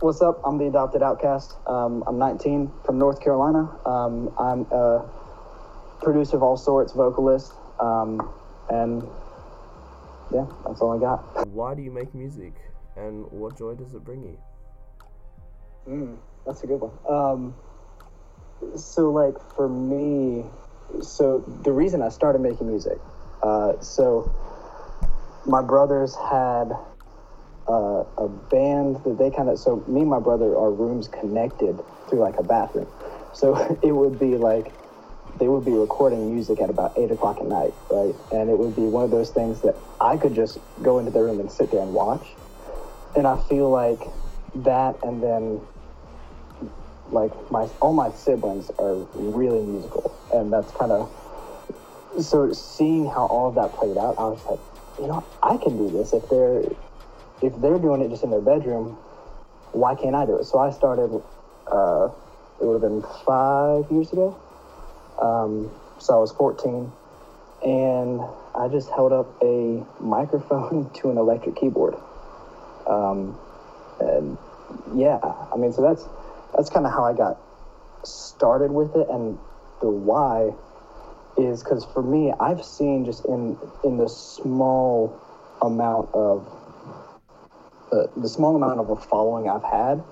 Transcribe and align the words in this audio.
What's 0.00 0.20
up? 0.20 0.42
I'm 0.44 0.58
the 0.58 0.66
adopted 0.66 1.02
outcast. 1.02 1.56
Um, 1.66 2.04
I'm 2.06 2.18
19 2.18 2.70
from 2.84 2.98
North 2.98 3.18
Carolina. 3.22 3.70
Um, 3.86 4.30
I'm 4.38 4.66
a 4.70 5.08
producer 6.02 6.36
of 6.36 6.42
all 6.42 6.58
sorts, 6.58 6.92
vocalist, 6.92 7.54
um, 7.80 8.30
and 8.68 9.02
yeah, 10.30 10.44
that's 10.66 10.82
all 10.82 10.94
I 10.94 11.00
got. 11.00 11.46
Why 11.46 11.74
do 11.74 11.80
you 11.80 11.90
make 11.90 12.14
music, 12.14 12.52
and 12.94 13.24
what 13.30 13.56
joy 13.56 13.74
does 13.74 13.94
it 13.94 14.04
bring 14.04 14.22
you? 14.22 14.38
Mm, 15.88 16.18
that's 16.44 16.62
a 16.62 16.66
good 16.66 16.80
one. 16.82 16.92
Um, 17.08 17.54
so, 18.76 19.10
like, 19.10 19.40
for 19.54 19.66
me, 19.66 20.44
so 21.00 21.38
the 21.64 21.72
reason 21.72 22.02
I 22.02 22.10
started 22.10 22.40
making 22.42 22.66
music, 22.66 22.98
uh, 23.42 23.80
so 23.80 24.30
my 25.46 25.62
brothers 25.62 26.14
had 26.16 26.76
uh, 27.68 28.04
a 28.18 28.28
band 28.28 28.96
that 29.04 29.16
they 29.18 29.30
kind 29.30 29.48
of, 29.48 29.58
so 29.58 29.84
me 29.88 30.02
and 30.02 30.10
my 30.10 30.20
brother, 30.20 30.56
our 30.56 30.70
rooms 30.70 31.08
connected 31.08 31.80
through 32.08 32.20
like 32.20 32.38
a 32.38 32.42
bathroom. 32.42 32.86
So 33.34 33.56
it 33.82 33.92
would 33.92 34.18
be 34.18 34.36
like, 34.36 34.72
they 35.38 35.48
would 35.48 35.64
be 35.64 35.72
recording 35.72 36.32
music 36.32 36.60
at 36.60 36.70
about 36.70 36.96
eight 36.98 37.10
o'clock 37.10 37.38
at 37.40 37.46
night, 37.46 37.74
right? 37.90 38.14
And 38.32 38.48
it 38.48 38.58
would 38.58 38.74
be 38.74 38.82
one 38.82 39.04
of 39.04 39.10
those 39.10 39.30
things 39.30 39.60
that 39.62 39.76
I 40.00 40.16
could 40.16 40.34
just 40.34 40.58
go 40.82 40.98
into 40.98 41.10
their 41.10 41.24
room 41.24 41.40
and 41.40 41.50
sit 41.50 41.70
there 41.70 41.82
and 41.82 41.92
watch. 41.92 42.26
And 43.16 43.26
I 43.26 43.36
feel 43.48 43.70
like 43.70 44.00
that 44.64 44.96
and 45.02 45.22
then 45.22 45.60
like 47.10 47.30
my 47.50 47.64
all 47.80 47.92
my 47.92 48.10
siblings 48.10 48.70
are 48.78 48.96
really 49.14 49.60
musical 49.60 50.18
and 50.32 50.52
that's 50.52 50.72
kind 50.72 50.92
of 50.92 51.10
so 52.22 52.50
seeing 52.52 53.06
how 53.06 53.26
all 53.26 53.48
of 53.48 53.54
that 53.54 53.72
played 53.78 53.96
out 53.98 54.14
i 54.18 54.24
was 54.24 54.42
like 54.48 54.60
you 54.98 55.06
know 55.06 55.24
i 55.42 55.56
can 55.58 55.76
do 55.76 55.90
this 55.96 56.12
if 56.12 56.22
they're 56.30 56.62
if 57.42 57.54
they're 57.60 57.78
doing 57.78 58.00
it 58.02 58.10
just 58.10 58.24
in 58.24 58.30
their 58.30 58.40
bedroom 58.40 58.96
why 59.72 59.94
can't 59.94 60.14
i 60.14 60.24
do 60.24 60.36
it? 60.36 60.44
So 60.44 60.58
i 60.58 60.70
started 60.70 61.10
uh, 61.70 62.08
it 62.60 62.64
would 62.64 62.80
have 62.80 62.82
been 62.82 63.02
five 63.26 63.90
years 63.90 64.12
ago. 64.12 64.38
Um, 65.20 65.70
so 65.98 66.16
i 66.16 66.20
was 66.20 66.32
14 66.32 66.92
and 67.64 68.20
i 68.54 68.68
just 68.68 68.90
held 68.90 69.12
up 69.12 69.42
a 69.42 69.84
microphone 70.00 70.90
to 70.94 71.10
an 71.10 71.18
electric 71.18 71.56
keyboard. 71.56 71.94
Um, 72.86 73.38
and 73.98 74.38
yeah 74.94 75.18
i 75.52 75.56
mean 75.56 75.72
so 75.72 75.82
that's 75.82 76.04
that's 76.56 76.70
kind 76.70 76.86
of 76.86 76.92
how 76.92 77.04
I 77.04 77.12
got 77.12 77.38
started 78.04 78.70
with 78.70 78.94
it, 78.96 79.08
and 79.10 79.38
the 79.80 79.90
why 79.90 80.52
is 81.36 81.62
because 81.62 81.84
for 81.92 82.02
me, 82.02 82.32
I've 82.40 82.64
seen 82.64 83.04
just 83.04 83.24
in 83.26 83.58
in 83.84 83.98
the 83.98 84.08
small 84.08 85.20
amount 85.60 86.08
of 86.14 86.46
uh, 87.92 88.06
the 88.16 88.28
small 88.28 88.56
amount 88.56 88.80
of 88.80 88.90
a 88.90 88.96
following 88.96 89.48
I've 89.48 89.64
had, 89.64 90.02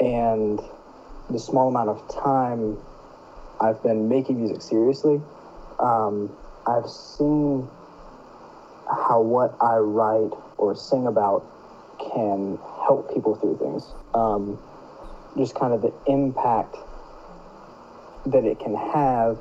and 0.00 0.60
the 1.30 1.38
small 1.38 1.68
amount 1.68 1.88
of 1.88 2.22
time 2.22 2.76
I've 3.60 3.82
been 3.82 4.08
making 4.08 4.38
music 4.38 4.62
seriously, 4.62 5.20
um, 5.78 6.30
I've 6.66 6.88
seen 6.88 7.68
how 8.88 9.20
what 9.22 9.56
I 9.60 9.76
write 9.76 10.32
or 10.58 10.74
sing 10.74 11.06
about 11.06 11.44
can 11.98 12.58
help 12.84 13.12
people 13.14 13.36
through 13.36 13.58
things. 13.58 13.84
Um, 14.14 14.58
just 15.36 15.54
kind 15.54 15.72
of 15.72 15.82
the 15.82 15.92
impact 16.06 16.76
that 18.26 18.44
it 18.44 18.58
can 18.60 18.74
have 18.74 19.38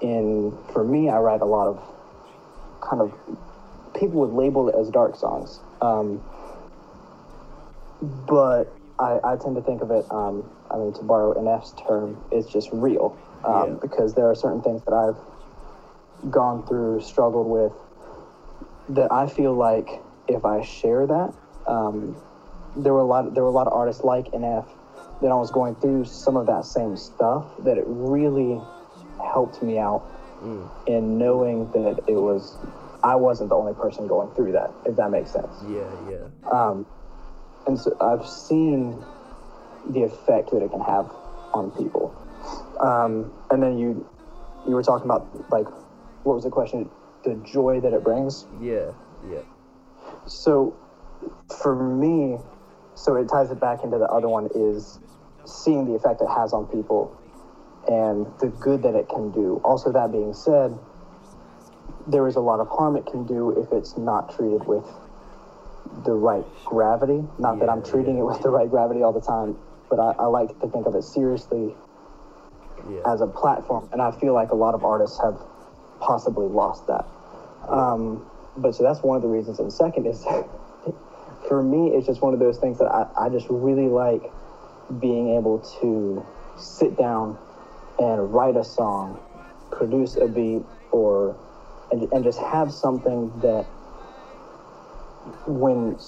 in 0.00 0.56
for 0.72 0.84
me 0.84 1.08
i 1.08 1.18
write 1.18 1.40
a 1.40 1.44
lot 1.44 1.66
of 1.66 1.82
kind 2.80 3.00
of 3.02 3.12
people 3.98 4.20
would 4.20 4.32
label 4.32 4.68
it 4.68 4.74
as 4.80 4.88
dark 4.90 5.16
songs 5.16 5.60
um, 5.82 6.22
but 8.00 8.64
I, 8.98 9.18
I 9.24 9.36
tend 9.36 9.56
to 9.56 9.62
think 9.62 9.82
of 9.82 9.90
it 9.90 10.04
um, 10.10 10.44
i 10.70 10.76
mean 10.78 10.92
to 10.94 11.02
borrow 11.02 11.34
nf's 11.34 11.74
term 11.86 12.16
it's 12.32 12.50
just 12.52 12.68
real 12.72 13.16
um, 13.44 13.72
Yeah. 13.72 13.76
because 13.82 14.14
there 14.14 14.28
are 14.30 14.34
certain 14.34 14.62
things 14.62 14.82
that 14.86 14.94
i've 14.94 16.30
gone 16.30 16.66
through 16.66 17.00
struggled 17.00 17.46
with 17.48 17.72
that 18.96 19.12
i 19.12 19.26
feel 19.26 19.54
like 19.56 19.88
if 20.28 20.44
i 20.44 20.62
share 20.62 21.06
that 21.06 21.34
um, 21.66 22.16
there 22.76 22.92
were 22.92 23.00
a 23.00 23.06
lot 23.06 23.34
there 23.34 23.42
were 23.42 23.50
a 23.50 23.52
lot 23.52 23.66
of 23.66 23.72
artists 23.72 24.04
like 24.04 24.26
nf 24.32 24.66
that 25.20 25.32
I 25.32 25.34
was 25.34 25.50
going 25.50 25.74
through 25.76 26.04
some 26.04 26.36
of 26.36 26.46
that 26.46 26.64
same 26.64 26.96
stuff 26.96 27.44
that 27.64 27.76
it 27.76 27.84
really 27.86 28.60
helped 29.32 29.62
me 29.62 29.78
out 29.78 30.04
Mm. 30.40 30.70
in 30.86 31.18
knowing 31.18 31.68
that 31.72 31.98
it 32.06 32.14
was 32.14 32.56
I 33.02 33.14
wasn't 33.16 33.50
the 33.50 33.54
only 33.54 33.74
person 33.74 34.06
going 34.06 34.34
through 34.34 34.52
that, 34.52 34.70
if 34.86 34.96
that 34.96 35.10
makes 35.10 35.30
sense. 35.30 35.54
Yeah, 35.66 35.90
yeah, 36.10 36.50
Um, 36.50 36.86
and 37.66 37.78
so 37.78 37.96
I've 38.00 38.26
seen 38.26 39.02
the 39.90 40.02
effect 40.02 40.50
that 40.50 40.62
it 40.62 40.70
can 40.70 40.80
have 40.80 41.10
on 41.54 41.70
people. 41.72 42.14
Um, 42.80 43.32
and 43.50 43.62
then 43.62 43.78
you 43.78 44.06
you 44.66 44.74
were 44.74 44.82
talking 44.82 45.04
about 45.04 45.50
like 45.50 45.66
what 46.24 46.34
was 46.34 46.44
the 46.44 46.50
question? 46.50 46.88
The 47.24 47.34
joy 47.36 47.80
that 47.80 47.92
it 47.92 48.04
brings. 48.04 48.46
yeah, 48.60 48.92
yeah, 49.28 49.40
So 50.26 50.76
for 51.62 51.74
me, 51.74 52.38
so 52.94 53.16
it 53.16 53.28
ties 53.28 53.50
it 53.50 53.60
back 53.60 53.82
into 53.82 53.98
the 53.98 54.06
other 54.06 54.28
one 54.28 54.48
is 54.54 54.98
seeing 55.44 55.86
the 55.86 55.94
effect 55.94 56.20
it 56.20 56.28
has 56.28 56.52
on 56.52 56.66
people 56.66 57.16
and 57.88 58.26
the 58.40 58.48
good 58.60 58.82
that 58.82 58.94
it 58.94 59.08
can 59.08 59.30
do. 59.32 59.60
Also, 59.64 59.90
that 59.92 60.12
being 60.12 60.32
said, 60.34 60.78
there 62.08 62.26
is 62.26 62.36
a 62.36 62.40
lot 62.40 62.60
of 62.60 62.68
harm 62.68 62.96
it 62.96 63.06
can 63.06 63.26
do 63.26 63.50
if 63.50 63.70
it's 63.72 63.96
not 63.96 64.34
treated 64.34 64.66
with 64.66 64.84
the 66.04 66.12
right 66.12 66.44
gravity. 66.64 67.22
Not 67.38 67.60
that 67.60 67.68
I'm 67.68 67.82
treating 67.82 68.16
yeah. 68.16 68.22
it 68.22 68.26
with 68.26 68.42
the 68.42 68.50
right 68.50 68.68
gravity 68.68 69.02
all 69.02 69.12
the 69.12 69.20
time, 69.20 69.56
but 69.90 70.00
I, 70.00 70.12
I 70.18 70.26
like 70.26 70.48
to 70.60 70.68
think 70.68 70.86
of 70.86 70.94
it 70.94 71.02
seriously 71.02 71.74
yeah. 72.90 73.00
as 73.06 73.20
a 73.20 73.26
platform, 73.26 73.88
and 73.92 74.00
I 74.00 74.10
feel 74.12 74.32
like 74.32 74.50
a 74.50 74.54
lot 74.54 74.74
of 74.74 74.84
artists 74.84 75.20
have 75.22 75.38
possibly 76.00 76.46
lost 76.46 76.86
that. 76.86 77.04
Um, 77.68 78.24
but 78.56 78.74
so 78.74 78.82
that's 78.82 79.02
one 79.02 79.16
of 79.16 79.22
the 79.22 79.28
reasons. 79.28 79.58
And 79.58 79.72
second 79.72 80.06
is, 80.06 80.24
for 81.48 81.62
me, 81.62 81.88
it's 81.88 82.06
just 82.06 82.22
one 82.22 82.32
of 82.32 82.40
those 82.40 82.58
things 82.58 82.78
that 82.78 82.86
I, 82.86 83.06
I 83.26 83.28
just 83.28 83.46
really 83.50 83.88
like 83.88 84.22
being 85.00 85.36
able 85.36 85.58
to 85.80 86.24
sit 86.56 86.96
down 86.96 87.36
and 87.98 88.32
write 88.32 88.56
a 88.56 88.64
song, 88.64 89.20
produce 89.70 90.16
a 90.16 90.26
beat, 90.26 90.62
or 90.90 91.36
and, 91.90 92.10
and 92.12 92.24
just 92.24 92.38
have 92.38 92.72
something 92.72 93.32
that 93.40 93.64
when 95.46 95.98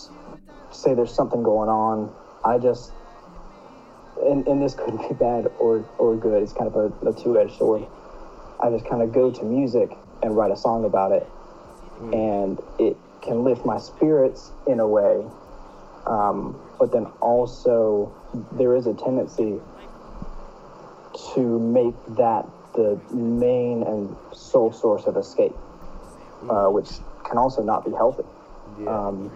say 0.70 0.94
there's 0.94 1.12
something 1.12 1.42
going 1.42 1.68
on, 1.68 2.12
I 2.44 2.58
just 2.58 2.92
and, 4.22 4.46
and 4.46 4.62
this 4.62 4.74
could 4.74 4.98
be 4.98 5.14
bad 5.18 5.46
or, 5.58 5.84
or 5.98 6.16
good. 6.16 6.42
It's 6.42 6.52
kind 6.52 6.72
of 6.72 6.76
a, 6.76 7.08
a 7.08 7.12
two 7.12 7.38
edged 7.38 7.56
sword. 7.58 7.86
I 8.60 8.70
just 8.70 8.88
kind 8.88 9.02
of 9.02 9.12
go 9.12 9.30
to 9.30 9.44
music 9.44 9.90
and 10.22 10.36
write 10.36 10.50
a 10.50 10.56
song 10.56 10.84
about 10.84 11.12
it, 11.12 11.26
and 12.12 12.58
it 12.78 12.96
can 13.22 13.42
lift 13.42 13.64
my 13.64 13.78
spirits 13.78 14.50
in 14.66 14.80
a 14.80 14.86
way. 14.86 15.24
Um, 16.06 16.60
but 16.78 16.92
then 16.92 17.06
also, 17.20 18.12
there 18.52 18.74
is 18.74 18.86
a 18.86 18.94
tendency 18.94 19.60
to 21.34 21.58
make 21.58 21.94
that 22.16 22.46
the 22.74 23.00
main 23.14 23.82
and 23.82 24.16
sole 24.32 24.72
source 24.72 25.04
of 25.06 25.16
escape, 25.16 25.54
uh, 26.48 26.68
which 26.68 26.88
can 27.28 27.38
also 27.38 27.62
not 27.62 27.84
be 27.84 27.90
healthy. 27.92 28.24
yeah. 28.80 28.90
Um, 28.90 29.30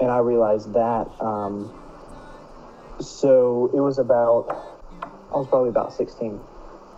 and 0.00 0.10
I 0.10 0.18
realized 0.18 0.72
that. 0.74 1.08
Um, 1.20 1.72
so 3.00 3.70
it 3.74 3.80
was 3.80 3.98
about, 3.98 4.46
I 5.32 5.36
was 5.36 5.46
probably 5.48 5.68
about 5.68 5.92
16. 5.92 6.40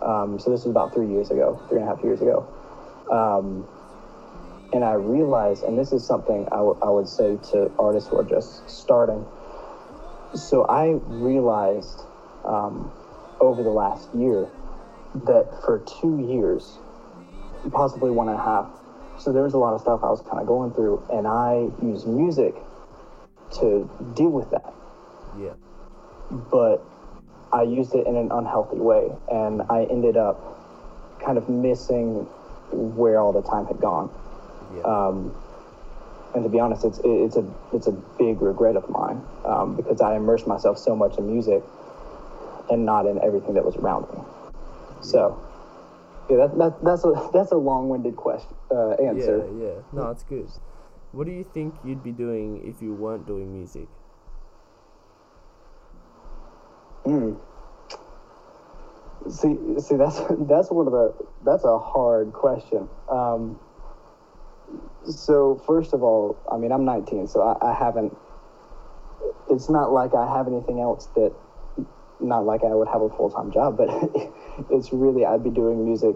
Um, 0.01 0.39
so 0.39 0.51
this 0.51 0.63
was 0.63 0.67
about 0.67 0.93
three 0.93 1.07
years 1.07 1.31
ago, 1.31 1.59
three 1.69 1.79
and 1.79 1.89
a 1.89 1.95
half 1.95 2.03
years 2.03 2.21
ago. 2.21 2.45
Um, 3.11 3.67
and 4.73 4.83
I 4.83 4.93
realized, 4.93 5.63
and 5.63 5.77
this 5.77 5.91
is 5.91 6.05
something 6.05 6.45
I, 6.51 6.57
w- 6.57 6.77
I 6.81 6.89
would 6.89 7.07
say 7.07 7.37
to 7.51 7.71
artists 7.79 8.09
who 8.09 8.17
are 8.17 8.23
just 8.23 8.69
starting. 8.69 9.25
So 10.35 10.65
I 10.65 10.99
realized 11.07 12.01
um, 12.45 12.91
over 13.39 13.63
the 13.63 13.69
last 13.71 14.13
year 14.13 14.47
that 15.25 15.49
for 15.65 15.79
two 15.99 16.19
years, 16.29 16.77
possibly 17.71 18.11
one 18.11 18.27
and 18.29 18.37
a 18.37 18.43
half, 18.43 18.69
so 19.19 19.31
there 19.31 19.43
was 19.43 19.53
a 19.53 19.57
lot 19.57 19.73
of 19.73 19.81
stuff 19.81 20.01
I 20.03 20.09
was 20.09 20.21
kind 20.21 20.39
of 20.39 20.47
going 20.47 20.71
through, 20.73 21.03
and 21.11 21.27
I 21.27 21.69
used 21.83 22.07
music 22.07 22.55
to 23.59 23.89
deal 24.15 24.29
with 24.29 24.49
that. 24.51 24.73
yeah. 25.39 25.53
But 26.51 26.83
I 27.53 27.63
used 27.63 27.95
it 27.95 28.05
in 28.05 28.15
an 28.15 28.31
unhealthy 28.31 28.77
way, 28.77 29.09
and 29.31 29.61
I 29.69 29.83
ended 29.85 30.17
up 30.17 30.57
kind 31.23 31.37
of 31.37 31.47
missing 31.49 32.27
where 32.71 33.19
all 33.19 33.31
the 33.31 33.41
time 33.41 33.65
had 33.65 33.79
gone. 33.79 34.11
Yeah. 34.75 34.81
Um, 34.83 35.33
and 36.35 36.43
to 36.43 36.49
be 36.49 36.59
honest, 36.59 36.83
it's 36.83 36.99
it's 37.03 37.37
a 37.37 37.45
it's 37.73 37.87
a 37.87 37.91
big 37.91 38.41
regret 38.41 38.75
of 38.75 38.89
mine 38.89 39.21
um, 39.45 39.75
because 39.75 40.01
I 40.01 40.15
immersed 40.15 40.45
myself 40.45 40.77
so 40.77 40.95
much 40.95 41.17
in 41.17 41.31
music 41.31 41.63
and 42.69 42.85
not 42.85 43.05
in 43.05 43.19
everything 43.23 43.53
that 43.53 43.63
was 43.63 43.75
around 43.77 44.07
me. 44.13 44.19
So, 45.01 45.41
yeah, 46.29 46.37
that, 46.37 46.57
that 46.57 46.83
that's 46.83 47.03
a 47.05 47.29
that's 47.33 47.51
a 47.51 47.57
long-winded 47.57 48.15
question 48.15 48.55
uh, 48.71 48.91
answer. 48.91 49.47
Yeah, 49.57 49.67
yeah. 49.67 49.81
No, 49.93 50.11
it's 50.11 50.23
good. 50.23 50.49
What 51.11 51.25
do 51.25 51.31
you 51.31 51.43
think 51.43 51.75
you'd 51.83 52.03
be 52.03 52.11
doing 52.11 52.61
if 52.67 52.81
you 52.81 52.93
weren't 52.93 53.25
doing 53.25 53.53
music? 53.53 53.87
Mm. 57.05 57.39
See, 59.29 59.55
see, 59.79 59.95
that's 59.95 60.19
that's 60.47 60.69
one 60.69 60.87
of 60.87 60.93
the 60.93 61.13
that's 61.45 61.63
a 61.63 61.79
hard 61.79 62.33
question. 62.33 62.89
Um, 63.09 63.59
so 65.09 65.61
first 65.65 65.93
of 65.93 66.03
all, 66.03 66.37
I 66.51 66.57
mean, 66.57 66.71
I'm 66.71 66.83
19, 66.83 67.27
so 67.27 67.41
I, 67.41 67.71
I 67.71 67.73
haven't. 67.73 68.15
It's 69.49 69.69
not 69.69 69.93
like 69.93 70.13
I 70.13 70.37
have 70.37 70.47
anything 70.47 70.81
else 70.81 71.07
that, 71.15 71.33
not 72.19 72.45
like 72.45 72.63
I 72.63 72.73
would 72.73 72.87
have 72.87 73.01
a 73.01 73.09
full 73.09 73.29
time 73.29 73.51
job, 73.51 73.77
but 73.77 73.89
it's 74.69 74.91
really 74.91 75.25
I'd 75.25 75.43
be 75.43 75.49
doing 75.49 75.85
music, 75.85 76.15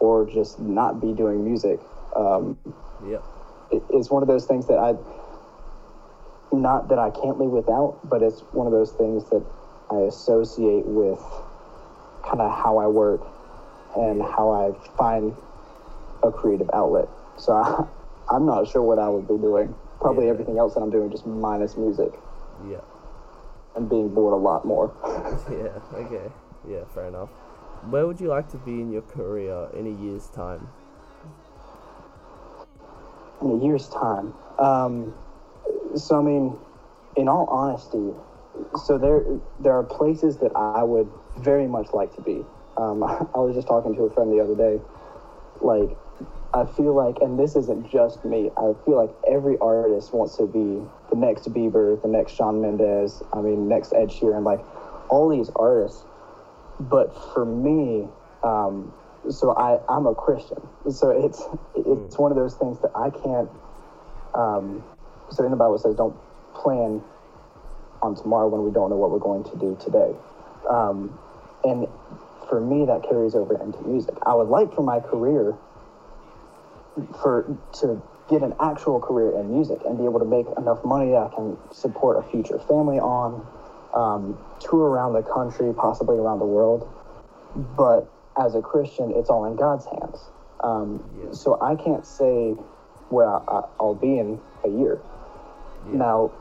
or 0.00 0.24
just 0.26 0.58
not 0.58 1.00
be 1.00 1.12
doing 1.12 1.44
music. 1.44 1.80
Um, 2.16 2.56
it, 3.70 3.82
it's 3.90 4.10
one 4.10 4.22
of 4.22 4.28
those 4.28 4.46
things 4.46 4.66
that 4.66 4.78
I, 4.78 4.94
not 6.52 6.88
that 6.88 6.98
I 6.98 7.10
can't 7.10 7.38
live 7.38 7.50
without, 7.50 8.00
but 8.08 8.22
it's 8.22 8.40
one 8.52 8.66
of 8.66 8.72
those 8.72 8.92
things 8.92 9.28
that 9.30 9.44
I 9.90 10.00
associate 10.00 10.84
with 10.86 11.20
kind 12.24 12.40
of 12.40 12.50
how 12.50 12.78
I 12.78 12.86
work 12.86 13.20
and 13.96 14.20
how 14.22 14.50
I 14.50 14.72
find 14.96 15.34
a 16.22 16.30
creative 16.32 16.68
outlet. 16.72 17.08
So 17.36 17.52
I, 17.52 17.84
I'm 18.34 18.44
not 18.46 18.68
sure 18.68 18.82
what 18.82 18.98
I 18.98 19.08
would 19.08 19.28
be 19.28 19.38
doing. 19.38 19.74
Probably 20.00 20.26
Yeah. 20.26 20.32
everything 20.32 20.58
else 20.58 20.74
that 20.74 20.80
I'm 20.80 20.90
doing, 20.90 21.10
just 21.10 21.26
minus 21.26 21.76
music 21.76 22.12
Yeah. 22.68 22.80
And 23.76 23.88
being 23.88 24.08
bored 24.14 24.34
a 24.34 24.36
lot 24.36 24.64
more. 24.64 24.92
Yeah. 25.50 25.78
Okay. 25.94 26.32
Yeah. 26.68 26.84
Fair 26.94 27.06
enough. 27.06 27.28
Where 27.90 28.06
would 28.06 28.20
you 28.20 28.28
like 28.28 28.48
to 28.50 28.58
be 28.58 28.80
in 28.80 28.90
your 28.90 29.02
career 29.02 29.68
in 29.72 29.86
a 29.86 30.02
year's 30.02 30.28
time? 30.28 30.68
in 33.40 33.50
a 33.50 33.64
year's 33.64 33.88
time. 33.88 34.34
Um, 34.58 35.14
so 35.96 36.18
I 36.18 36.22
mean, 36.22 36.56
in 37.16 37.28
all 37.28 37.46
honesty, 37.46 38.12
so 38.84 38.98
there 38.98 39.24
there 39.60 39.72
are 39.72 39.84
places 39.84 40.38
that 40.38 40.52
I 40.54 40.82
would 40.82 41.08
very 41.38 41.68
much 41.68 41.88
like 41.92 42.14
to 42.16 42.22
be. 42.22 42.44
Um, 42.76 43.02
I 43.34 43.38
was 43.38 43.54
just 43.54 43.68
talking 43.68 43.94
to 43.94 44.02
a 44.02 44.10
friend 44.10 44.32
the 44.32 44.40
other 44.42 44.54
day. 44.56 44.80
Like, 45.60 45.96
I 46.58 46.66
feel 46.66 46.92
like, 46.94 47.18
and 47.20 47.38
this 47.38 47.54
isn't 47.54 47.88
just 47.88 48.24
me. 48.24 48.50
I 48.56 48.74
feel 48.84 48.96
like 48.96 49.14
every 49.30 49.56
artist 49.58 50.12
wants 50.12 50.36
to 50.38 50.46
be 50.46 50.82
the 51.10 51.16
next 51.16 51.52
Bieber, 51.52 52.00
the 52.02 52.08
next 52.08 52.32
Shawn 52.32 52.60
Mendes, 52.60 53.22
I 53.32 53.40
mean, 53.40 53.68
next 53.68 53.92
Ed 53.92 54.08
Sheeran. 54.08 54.42
Like, 54.44 54.60
all 55.08 55.28
these 55.28 55.50
artists. 55.54 56.04
But 56.80 57.14
for 57.32 57.44
me, 57.44 58.08
um, 58.42 58.92
so 59.30 59.52
I 59.52 59.80
I'm 59.88 60.06
a 60.06 60.14
Christian. 60.14 60.58
So 60.90 61.10
it's 61.10 61.42
it's 61.74 62.18
one 62.18 62.32
of 62.32 62.36
those 62.36 62.54
things 62.54 62.78
that 62.80 62.92
I 62.94 63.10
can't. 63.10 63.50
Um, 64.34 64.84
so 65.30 65.44
in 65.44 65.50
the 65.50 65.56
Bible 65.56 65.76
it 65.76 65.80
says, 65.80 65.94
"Don't 65.94 66.16
plan 66.54 67.02
on 68.02 68.14
tomorrow 68.14 68.48
when 68.48 68.64
we 68.64 68.70
don't 68.70 68.90
know 68.90 68.96
what 68.96 69.10
we're 69.10 69.18
going 69.18 69.44
to 69.44 69.56
do 69.56 69.76
today." 69.80 70.14
Um, 70.68 71.18
and 71.64 71.86
for 72.48 72.60
me, 72.60 72.86
that 72.86 73.02
carries 73.02 73.34
over 73.34 73.60
into 73.60 73.80
music. 73.82 74.14
I 74.24 74.34
would 74.34 74.48
like 74.48 74.74
for 74.74 74.82
my 74.82 75.00
career 75.00 75.56
for 77.20 77.56
to 77.80 78.02
get 78.28 78.42
an 78.42 78.54
actual 78.60 79.00
career 79.00 79.38
in 79.38 79.50
music 79.52 79.78
and 79.86 79.96
be 79.96 80.04
able 80.04 80.18
to 80.18 80.24
make 80.24 80.46
enough 80.58 80.84
money 80.84 81.10
that 81.10 81.30
I 81.32 81.34
can 81.34 81.56
support 81.72 82.18
a 82.18 82.30
future 82.30 82.58
family 82.58 82.98
on, 82.98 83.46
um, 83.94 84.38
tour 84.60 84.88
around 84.88 85.14
the 85.14 85.22
country, 85.22 85.72
possibly 85.72 86.16
around 86.16 86.38
the 86.38 86.46
world. 86.46 86.86
But 87.76 88.10
as 88.38 88.54
a 88.54 88.60
Christian, 88.60 89.12
it's 89.16 89.30
all 89.30 89.44
in 89.46 89.56
God's 89.56 89.86
hands. 89.86 90.20
Um, 90.62 91.02
Yeah. 91.22 91.32
So 91.32 91.58
I 91.60 91.74
can't 91.74 92.04
say 92.04 92.52
where 93.08 93.28
I, 93.28 93.38
I, 93.48 93.62
I'll 93.80 93.94
be 93.94 94.18
in 94.18 94.40
a 94.64 94.68
year. 94.68 95.00
Yeah. 95.90 95.98
Now, 95.98 96.32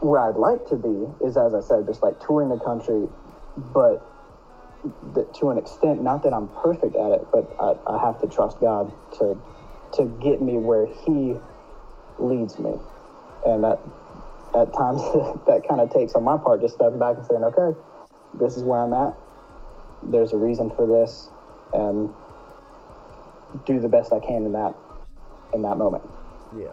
where 0.00 0.20
I'd 0.20 0.36
like 0.36 0.66
to 0.68 0.76
be 0.76 1.06
is, 1.24 1.36
as 1.36 1.54
I 1.54 1.60
said, 1.60 1.86
just 1.86 2.02
like 2.02 2.20
touring 2.20 2.48
the 2.48 2.58
country, 2.58 3.08
but 3.72 4.02
to 5.34 5.50
an 5.50 5.58
extent, 5.58 6.02
not 6.02 6.22
that 6.24 6.32
I'm 6.32 6.48
perfect 6.62 6.96
at 6.96 7.12
it, 7.12 7.26
but 7.32 7.54
I, 7.60 7.74
I 7.86 7.98
have 8.04 8.20
to 8.20 8.26
trust 8.26 8.60
God 8.60 8.92
to 9.18 9.38
to 9.94 10.04
get 10.22 10.40
me 10.40 10.56
where 10.58 10.86
He 10.86 11.36
leads 12.18 12.58
me, 12.58 12.74
and 13.46 13.64
that 13.64 13.78
at 14.54 14.72
times 14.72 15.02
that 15.46 15.62
kind 15.68 15.80
of 15.80 15.92
takes 15.92 16.14
on 16.14 16.24
my 16.24 16.36
part, 16.36 16.60
just 16.60 16.74
stepping 16.74 16.98
back 16.98 17.16
and 17.16 17.26
saying, 17.26 17.44
okay, 17.44 17.78
this 18.34 18.56
is 18.56 18.62
where 18.62 18.80
I'm 18.80 18.92
at. 18.92 19.14
There's 20.02 20.32
a 20.32 20.36
reason 20.36 20.70
for 20.70 20.86
this, 20.86 21.28
and 21.72 22.10
do 23.66 23.80
the 23.80 23.88
best 23.88 24.12
I 24.12 24.20
can 24.20 24.46
in 24.46 24.52
that 24.52 24.74
in 25.54 25.62
that 25.62 25.76
moment. 25.76 26.04
Yeah. 26.56 26.72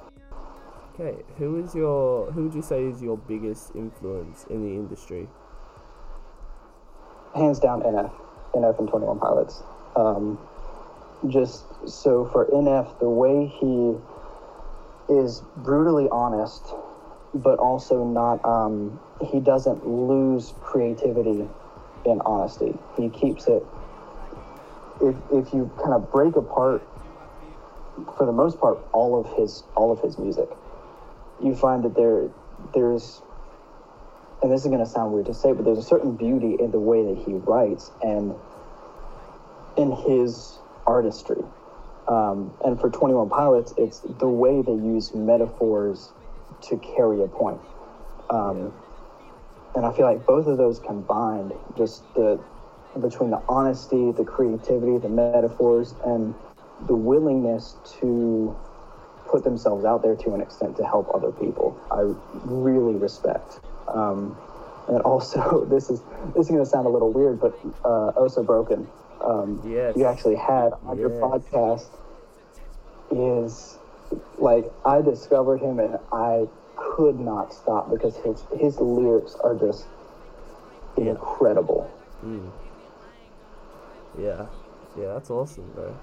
Okay. 0.94 1.24
Who 1.38 1.63
is 1.63 1.74
your? 1.75 2.31
Who 2.31 2.44
would 2.44 2.54
you 2.54 2.62
say 2.62 2.83
is 2.86 3.01
your 3.01 3.18
biggest 3.18 3.75
influence 3.75 4.45
in 4.50 4.63
the 4.63 4.75
industry? 4.75 5.27
hands 7.36 7.60
down 7.60 7.81
NF, 7.81 8.12
NF 8.54 8.80
and 8.80 8.88
21 8.88 9.19
Pilots. 9.19 9.63
Um, 9.95 10.39
just 11.27 11.66
so 11.88 12.25
for 12.25 12.45
NF, 12.45 13.00
the 13.00 13.10
way 13.10 13.48
he 13.48 13.95
is 15.13 15.42
brutally 15.57 16.07
honest, 16.12 16.74
but 17.33 17.60
also 17.60 18.06
not, 18.06 18.44
um, 18.45 19.00
he 19.31 19.39
doesn't 19.39 19.86
lose 19.88 20.54
creativity 20.62 21.48
in 22.06 22.21
honesty. 22.25 22.77
He 22.95 23.10
keeps 23.10 23.48
it, 23.48 23.63
if, 25.01 25.16
if 25.31 25.54
you 25.54 25.69
kind 25.77 25.94
of 25.94 26.12
break 26.12 26.36
apart, 26.36 26.88
for 28.18 28.25
the 28.25 28.31
most 28.31 28.60
part, 28.60 28.80
all 28.94 29.19
of 29.19 29.38
his, 29.38 29.63
all 29.75 29.92
of 29.92 30.00
his 30.00 30.18
music, 30.18 30.48
you 31.44 31.54
find 31.54 31.83
that 31.83 31.95
there, 31.95 32.30
there's, 32.74 33.21
and 34.42 34.51
this 34.51 34.62
is 34.62 34.68
going 34.68 34.80
to 34.80 34.86
sound 34.86 35.12
weird 35.12 35.25
to 35.25 35.33
say, 35.33 35.51
but 35.51 35.66
there's 35.66 35.77
a 35.77 35.83
certain 35.83 36.16
beauty 36.16 36.56
in 36.60 36.71
the 36.71 36.80
way 36.80 37.04
that 37.04 37.24
he 37.25 37.33
writes 37.33 37.92
and 38.01 38.33
in 39.77 39.92
his 39.92 40.60
artistry. 40.90 41.44
Um, 42.08 42.52
and 42.66 42.80
for 42.82 42.90
21 42.90 43.30
Pilots, 43.30 43.74
it's 43.78 44.00
the 44.02 44.28
way 44.28 44.62
they 44.64 44.74
use 44.74 45.14
metaphors 45.14 46.12
to 46.70 46.78
carry 46.78 47.22
a 47.24 47.28
point. 47.28 47.62
Um, 48.30 48.74
And 49.76 49.86
I 49.86 49.94
feel 49.94 50.06
like 50.06 50.26
both 50.26 50.48
of 50.48 50.58
those 50.58 50.80
combined, 50.80 51.54
just 51.78 52.04
the 52.16 52.40
between 53.00 53.30
the 53.30 53.42
honesty, 53.48 54.12
the 54.12 54.26
creativity, 54.26 54.98
the 54.98 55.10
metaphors, 55.10 55.94
and 56.06 56.34
the 56.88 56.96
willingness 56.96 57.78
to 58.02 58.56
put 59.28 59.44
themselves 59.44 59.86
out 59.86 60.02
there 60.02 60.16
to 60.16 60.34
an 60.34 60.42
extent 60.42 60.76
to 60.78 60.84
help 60.86 61.08
other 61.14 61.32
people, 61.32 61.78
I 61.92 62.02
really 62.46 62.96
respect. 62.96 63.60
Um, 63.88 64.36
and 64.88 65.02
also, 65.02 65.66
this 65.69 65.90
is 65.90 66.02
this 66.36 66.46
is 66.46 66.50
going 66.50 66.64
to 66.64 66.66
sound 66.66 66.88
a 66.88 66.90
little 66.90 67.14
weird, 67.14 67.40
but 67.40 67.54
uh, 67.86 68.12
Oh 68.18 68.28
So 68.28 68.44
Broken, 68.44 68.88
um, 69.21 69.61
Yes. 69.66 69.95
you 69.97 70.06
actually 70.06 70.35
had 70.35 70.73
on 70.85 70.97
your 70.97 71.09
podcast 71.09 71.88
is 73.11 73.78
like 74.38 74.71
I 74.85 75.02
discovered 75.02 75.61
him 75.61 75.80
and 75.80 75.97
I 76.11 76.47
could 76.76 77.19
not 77.19 77.54
stop 77.54 77.90
because 77.92 78.16
his 78.18 78.44
his 78.57 78.80
lyrics 78.80 79.35
are 79.44 79.56
just 79.56 79.85
Yeah. 80.97 81.11
incredible. 81.11 81.90
Mm. 82.23 82.49
Yeah. 84.18 84.45
Yeah. 84.97 85.14
That's 85.14 85.30
awesome, 85.30 85.71
bro. 85.76 85.95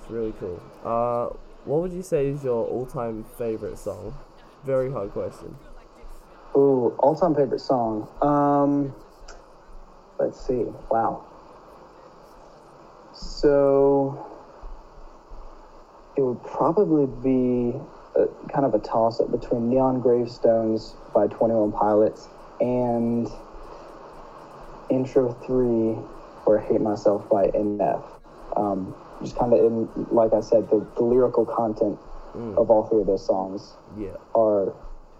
It's 0.00 0.10
really 0.10 0.34
cool. 0.38 0.60
Uh, 0.84 1.34
what 1.64 1.80
would 1.80 1.92
you 1.92 2.02
say 2.02 2.26
is 2.26 2.44
your 2.44 2.66
all-time 2.66 3.24
favorite 3.38 3.78
song? 3.78 4.14
Very 4.64 4.90
hard 4.90 5.12
question. 5.12 5.56
Ooh, 6.56 6.94
all 6.98 7.14
time 7.16 7.34
favorite 7.34 7.60
song. 7.60 8.06
Um, 8.20 8.94
let's 10.18 10.40
see. 10.46 10.64
Wow. 10.90 11.24
So 13.12 14.26
it 16.16 16.22
would 16.22 16.42
probably 16.44 17.06
be 17.22 17.76
a, 18.16 18.26
kind 18.52 18.64
of 18.64 18.74
a 18.74 18.78
toss 18.78 19.20
up 19.20 19.30
between 19.30 19.68
Neon 19.70 20.00
Gravestones 20.00 20.94
by 21.14 21.26
21 21.26 21.72
Pilots 21.72 22.28
and 22.60 23.28
Intro 24.90 25.32
3 25.32 25.96
or 26.46 26.58
Hate 26.58 26.80
Myself 26.80 27.28
by 27.28 27.46
NF. 27.48 28.02
Um, 28.56 28.94
just 29.22 29.36
kind 29.36 29.52
of 29.52 29.58
in, 29.60 29.88
like 30.10 30.32
I 30.32 30.40
said, 30.40 30.68
the, 30.70 30.86
the 30.96 31.02
lyrical 31.02 31.44
content 31.44 31.98
Mm. 32.34 32.58
of 32.58 32.68
all 32.68 32.82
three 32.88 33.00
of 33.00 33.06
those 33.06 33.24
songs 33.24 33.74
Yeah. 33.96 34.16
are 34.34 34.74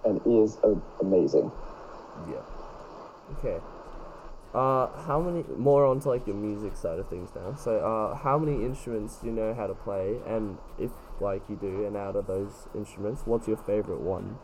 and 0.05 0.21
is 0.27 0.59
uh, 0.65 0.75
amazing. 1.01 1.49
Yeah. 2.29 2.43
Okay. 3.39 3.61
Uh, 4.55 4.87
how 5.03 5.21
many 5.21 5.45
more 5.57 5.85
onto 5.85 6.09
like 6.09 6.27
your 6.29 6.37
music 6.37 6.77
side 6.77 7.01
of 7.01 7.09
things 7.09 7.31
now? 7.35 7.57
So, 7.57 7.79
uh, 7.79 8.15
how 8.15 8.39
many 8.39 8.65
instruments 8.65 9.17
do 9.17 9.27
you 9.27 9.33
know 9.33 9.53
how 9.53 9.67
to 9.67 9.75
play? 9.75 10.19
And 10.27 10.59
if 10.79 10.93
like 11.21 11.43
you 11.49 11.57
do, 11.57 11.85
and 11.87 11.97
out 11.97 12.15
of 12.15 12.29
those 12.29 12.69
instruments, 12.75 13.23
what's 13.25 13.49
your 13.49 13.57
favorite 13.57 14.01
one? 14.01 14.39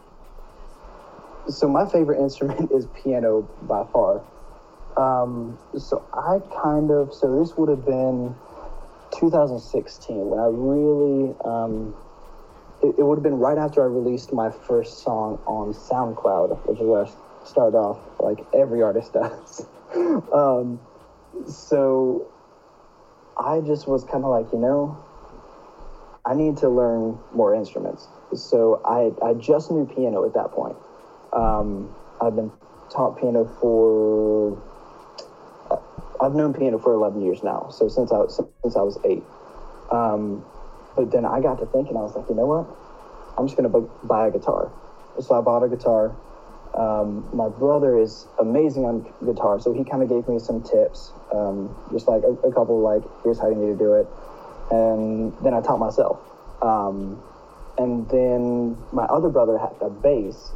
So 1.49 1.69
my 1.69 1.87
favorite 1.89 2.21
instrument 2.21 2.71
is 2.75 2.87
piano 2.89 3.49
by 3.63 3.85
far. 3.93 4.23
Um, 4.97 5.57
so 5.79 6.05
I 6.13 6.41
kind 6.61 6.91
of 6.91 7.15
so 7.15 7.39
this 7.39 7.57
would 7.57 7.69
have 7.69 7.87
been 7.87 8.35
2016 9.13 10.17
when 10.17 10.41
I 10.41 10.47
really 10.47 11.35
um, 11.45 11.95
it, 12.83 12.99
it 12.99 13.03
would 13.05 13.17
have 13.17 13.23
been 13.23 13.39
right 13.39 13.59
after 13.59 13.83
I 13.83 13.87
released 13.87 14.33
my 14.33 14.51
first 14.51 15.05
song 15.05 15.39
on 15.47 15.73
SoundCloud, 15.73 16.67
which 16.67 16.81
is 16.81 16.87
where 16.87 17.05
I 17.05 17.11
started 17.45 17.77
off 17.77 17.99
like 18.19 18.45
every 18.53 18.83
artist 18.83 19.13
does. 19.15 19.67
um, 20.33 20.81
so 21.47 22.29
I 23.37 23.61
just 23.61 23.89
was 23.89 24.05
kind 24.05 24.25
of 24.25 24.31
like, 24.31 24.53
you 24.53 24.59
know, 24.59 25.03
I 26.25 26.35
need 26.35 26.59
to 26.59 26.69
learn 26.69 27.19
more 27.33 27.55
instruments. 27.55 28.07
So 28.35 28.81
I, 28.85 29.11
I 29.25 29.35
just 29.35 29.71
knew 29.71 29.87
piano 29.87 30.25
at 30.25 30.35
that 30.35 30.53
point. 30.53 30.77
Um, 31.33 31.95
I've 32.21 32.37
been 32.37 32.53
taught 32.91 33.19
piano 33.21 33.45
for, 33.61 34.61
I've 36.21 36.35
known 36.35 36.53
piano 36.53 36.79
for 36.79 36.93
11 36.93 37.23
years 37.23 37.43
now. 37.43 37.71
So 37.71 37.89
since 37.89 38.13
I, 38.13 38.27
since 38.63 38.77
I 38.77 38.83
was 38.83 38.99
eight. 39.05 39.25
Um, 39.91 40.45
but 40.95 41.11
then 41.11 41.25
I 41.25 41.41
got 41.41 41.59
to 41.61 41.67
thinking, 41.67 41.97
I 41.97 42.01
was 42.01 42.15
like, 42.15 42.29
you 42.29 42.35
know 42.35 42.47
what? 42.47 42.67
I'm 43.39 43.47
just 43.47 43.57
going 43.57 43.71
to 43.73 43.91
buy 44.07 44.29
a 44.29 44.31
guitar. 44.31 44.71
So 45.21 45.39
I 45.39 45.41
bought 45.41 45.63
a 45.65 45.69
guitar. 45.69 46.15
Um, 46.75 47.29
my 47.35 47.49
brother 47.49 47.99
is 47.99 48.27
amazing 48.39 48.85
on 48.85 49.13
guitar, 49.25 49.59
so 49.61 49.73
he 49.73 49.85
kind 49.85 50.03
of 50.03 50.09
gave 50.09 50.29
me 50.29 50.39
some 50.39 50.63
tips, 50.63 51.13
um, 51.33 51.75
just 51.91 52.07
like 52.07 52.23
a, 52.23 52.33
a, 52.47 52.53
couple, 52.53 52.81
like, 52.81 53.03
here's 53.25 53.39
how 53.39 53.49
you 53.49 53.57
need 53.57 53.73
to 53.73 53.79
do 53.79 53.95
it. 53.95 54.07
And 54.71 55.33
then 55.43 55.53
I 55.53 55.61
taught 55.61 55.81
myself. 55.81 56.21
Um, 56.63 57.21
and 57.77 58.09
then 58.09 58.77
my 58.93 59.05
other 59.05 59.29
brother 59.29 59.59
had 59.59 59.75
a 59.81 59.91
bass. 59.91 60.53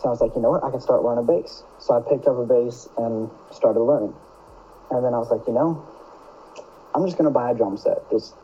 So 0.00 0.06
I 0.06 0.10
was 0.10 0.20
like, 0.20 0.36
you 0.36 0.42
know 0.42 0.50
what? 0.50 0.62
I 0.62 0.70
can 0.70 0.80
start 0.80 1.02
learning 1.02 1.26
bass. 1.26 1.64
So 1.80 1.94
I 1.94 2.00
picked 2.08 2.26
up 2.28 2.36
a 2.36 2.46
bass 2.46 2.88
and 2.96 3.28
started 3.50 3.80
learning. 3.80 4.14
And 4.90 5.04
then 5.04 5.14
I 5.14 5.18
was 5.18 5.30
like, 5.30 5.46
you 5.46 5.52
know, 5.52 5.84
I'm 6.94 7.04
just 7.04 7.16
to 7.26 7.30
buy 7.30 7.50
a 7.50 7.54
drum 7.54 7.76
set. 7.76 8.08
Just 8.10 8.34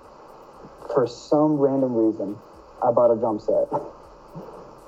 for 0.92 1.06
some 1.06 1.56
random 1.58 1.94
reason, 1.94 2.36
I 2.82 2.90
bought 2.90 3.12
a 3.12 3.16
drum 3.16 3.38
set. 3.38 3.68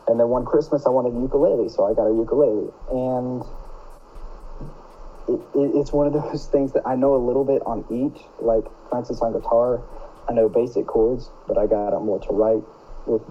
And 0.08 0.20
then 0.20 0.28
one 0.28 0.44
Christmas, 0.44 0.86
I 0.86 0.90
wanted 0.90 1.16
a 1.16 1.20
ukulele, 1.20 1.68
so 1.68 1.84
I 1.84 1.94
got 1.94 2.06
a 2.06 2.14
ukulele. 2.14 2.70
And 2.90 3.42
it, 5.28 5.40
it, 5.58 5.74
it's 5.74 5.92
one 5.92 6.06
of 6.06 6.12
those 6.12 6.46
things 6.52 6.72
that 6.72 6.86
I 6.86 6.94
know 6.94 7.14
a 7.14 7.22
little 7.22 7.44
bit 7.44 7.62
on 7.66 7.84
each. 7.90 8.22
Like, 8.40 8.64
for 8.88 8.98
instance, 8.98 9.20
on 9.20 9.32
guitar, 9.32 9.80
I 10.28 10.32
know 10.32 10.48
basic 10.48 10.86
chords, 10.86 11.30
but 11.48 11.58
I 11.58 11.66
got 11.66 11.90
more 12.02 12.20
to 12.20 12.32
write. 12.32 12.62
With 13.06 13.22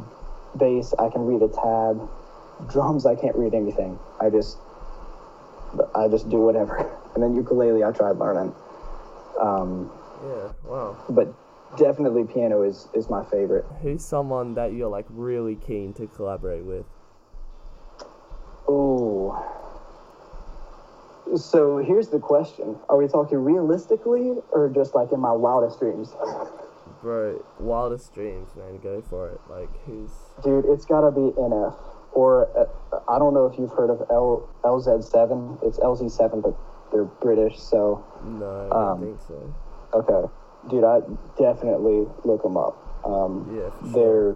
bass, 0.58 0.94
I 1.00 1.10
can 1.10 1.26
read 1.26 1.42
a 1.42 1.50
tab. 1.50 2.10
Drums, 2.70 3.06
I 3.06 3.16
can't 3.16 3.36
read 3.36 3.54
anything. 3.54 4.00
I 4.20 4.30
just, 4.30 4.58
I 5.94 6.08
just 6.08 6.30
do 6.30 6.38
whatever. 6.38 6.92
And 7.16 7.24
then 7.24 7.34
ukulele, 7.34 7.82
I 7.82 7.92
tried 7.92 8.18
learning. 8.18 8.54
Um, 9.40 9.90
yeah. 10.22 10.50
Wow. 10.66 10.98
But 11.08 11.34
definitely 11.78 12.24
piano 12.24 12.62
is 12.64 12.88
is 12.94 13.10
my 13.10 13.24
favorite. 13.24 13.66
Who's 13.82 14.04
someone 14.04 14.56
that 14.56 14.74
you're 14.74 14.90
like 14.90 15.06
really 15.10 15.56
keen 15.56 15.94
to 15.94 16.08
collaborate 16.08 16.64
with? 16.64 16.86
Oh. 18.68 19.52
So 21.36 21.78
here's 21.78 22.10
the 22.10 22.20
question: 22.20 22.78
Are 22.90 22.98
we 22.98 23.08
talking 23.08 23.40
realistically, 23.40 24.34
or 24.52 24.70
just 24.70 24.96
like 24.96 25.12
in 25.12 25.20
my 25.20 25.32
wildest 25.32 25.80
dreams? 25.80 26.14
Bro, 27.02 27.44
wildest 27.60 28.14
dreams, 28.14 28.50
man. 28.56 28.80
Go 28.82 29.02
for 29.02 29.30
it. 29.30 29.42
Like, 29.50 29.70
who's? 29.86 30.12
Dude, 30.44 30.66
it's 30.66 30.86
gotta 30.86 31.12
be 31.12 31.32
NF, 31.38 31.76
or 32.14 32.48
uh, 32.58 33.00
I 33.08 33.20
don't 33.20 33.34
know 33.34 33.46
if 33.46 33.60
you've 33.60 33.72
heard 33.72 33.90
of 33.90 34.08
L 34.10 34.48
LZ7. 34.64 35.64
It's 35.64 35.78
LZ7, 35.80 36.42
but 36.42 36.56
they're 36.92 37.04
British, 37.04 37.60
so. 37.60 38.04
No, 38.24 38.70
I 38.72 38.92
um, 38.92 39.00
don't 39.00 39.18
think 39.18 39.22
so. 39.28 39.56
Okay 39.94 40.32
dude, 40.70 40.84
I 40.84 41.00
definitely 41.38 42.08
look 42.24 42.44
them 42.44 42.58
up. 42.58 42.78
Um, 43.06 43.56
yeah, 43.56 43.70
they're 43.94 44.36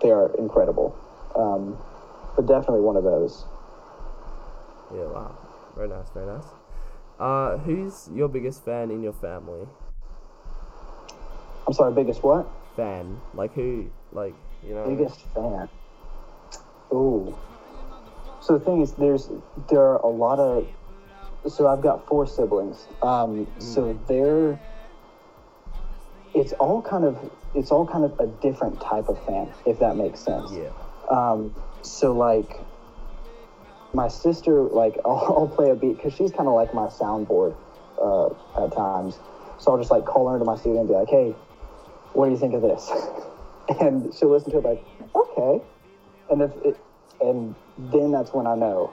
they 0.00 0.10
are 0.10 0.34
incredible, 0.36 0.96
um, 1.36 1.76
but 2.36 2.46
definitely 2.46 2.80
one 2.80 2.96
of 2.96 3.04
those. 3.04 3.44
Yeah, 4.94 5.06
wow, 5.06 5.36
very 5.74 5.88
nice, 5.88 6.10
very 6.10 6.26
nice. 6.26 6.46
Uh, 7.18 7.56
who's 7.58 8.08
your 8.12 8.28
biggest 8.28 8.64
fan 8.64 8.90
in 8.90 9.02
your 9.02 9.12
family? 9.12 9.66
I'm 11.66 11.72
sorry, 11.72 11.92
biggest 11.94 12.22
what? 12.22 12.48
Fan, 12.76 13.20
like 13.34 13.54
who, 13.54 13.90
like 14.12 14.34
you 14.66 14.74
know. 14.74 14.88
Biggest 14.88 15.20
fan. 15.34 15.68
Ooh. 16.92 17.36
So 18.40 18.58
the 18.58 18.64
thing 18.64 18.82
is, 18.82 18.92
there's 18.92 19.30
there 19.70 19.80
are 19.80 19.98
a 19.98 20.08
lot 20.08 20.38
of. 20.38 20.66
So 21.46 21.66
I've 21.66 21.82
got 21.82 22.06
four 22.06 22.26
siblings. 22.26 22.86
Um, 23.02 23.46
mm. 23.46 23.62
So 23.62 23.98
they're 24.08 24.58
it's 26.34 26.52
all 26.54 26.82
kind 26.82 27.04
of 27.04 27.30
it's 27.54 27.70
all 27.70 27.86
kind 27.86 28.04
of 28.04 28.18
a 28.18 28.26
different 28.26 28.80
type 28.80 29.08
of 29.08 29.22
fan, 29.26 29.52
if 29.66 29.78
that 29.80 29.96
makes 29.96 30.20
sense. 30.20 30.50
Yeah. 30.52 30.70
Um, 31.10 31.54
so 31.82 32.12
like 32.12 32.60
my 33.92 34.08
sister, 34.08 34.62
like 34.62 34.96
I'll, 35.04 35.34
I'll 35.38 35.52
play 35.54 35.70
a 35.70 35.74
beat 35.74 35.96
because 35.96 36.14
she's 36.14 36.30
kind 36.32 36.48
of 36.48 36.54
like 36.54 36.72
my 36.74 36.86
soundboard 36.86 37.54
uh, 38.00 38.28
at 38.64 38.72
times. 38.72 39.18
So 39.58 39.72
I'll 39.72 39.78
just 39.78 39.90
like 39.90 40.04
call 40.04 40.28
her 40.28 40.34
into 40.34 40.44
my 40.44 40.56
studio 40.56 40.80
and 40.80 40.88
be 40.88 40.94
like, 40.94 41.08
"Hey, 41.08 41.34
what 42.14 42.26
do 42.26 42.32
you 42.32 42.38
think 42.38 42.54
of 42.54 42.62
this?" 42.62 42.90
and 43.80 44.12
she'll 44.14 44.30
listen 44.30 44.50
to 44.52 44.58
it 44.58 44.64
like, 44.64 44.84
"Okay," 45.14 45.62
and 46.30 46.42
if 46.42 46.50
it, 46.64 46.76
and 47.20 47.54
then 47.78 48.10
that's 48.10 48.32
when 48.32 48.46
I 48.46 48.54
know 48.54 48.92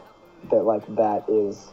that 0.52 0.64
like 0.64 0.86
that 0.96 1.26
is 1.30 1.72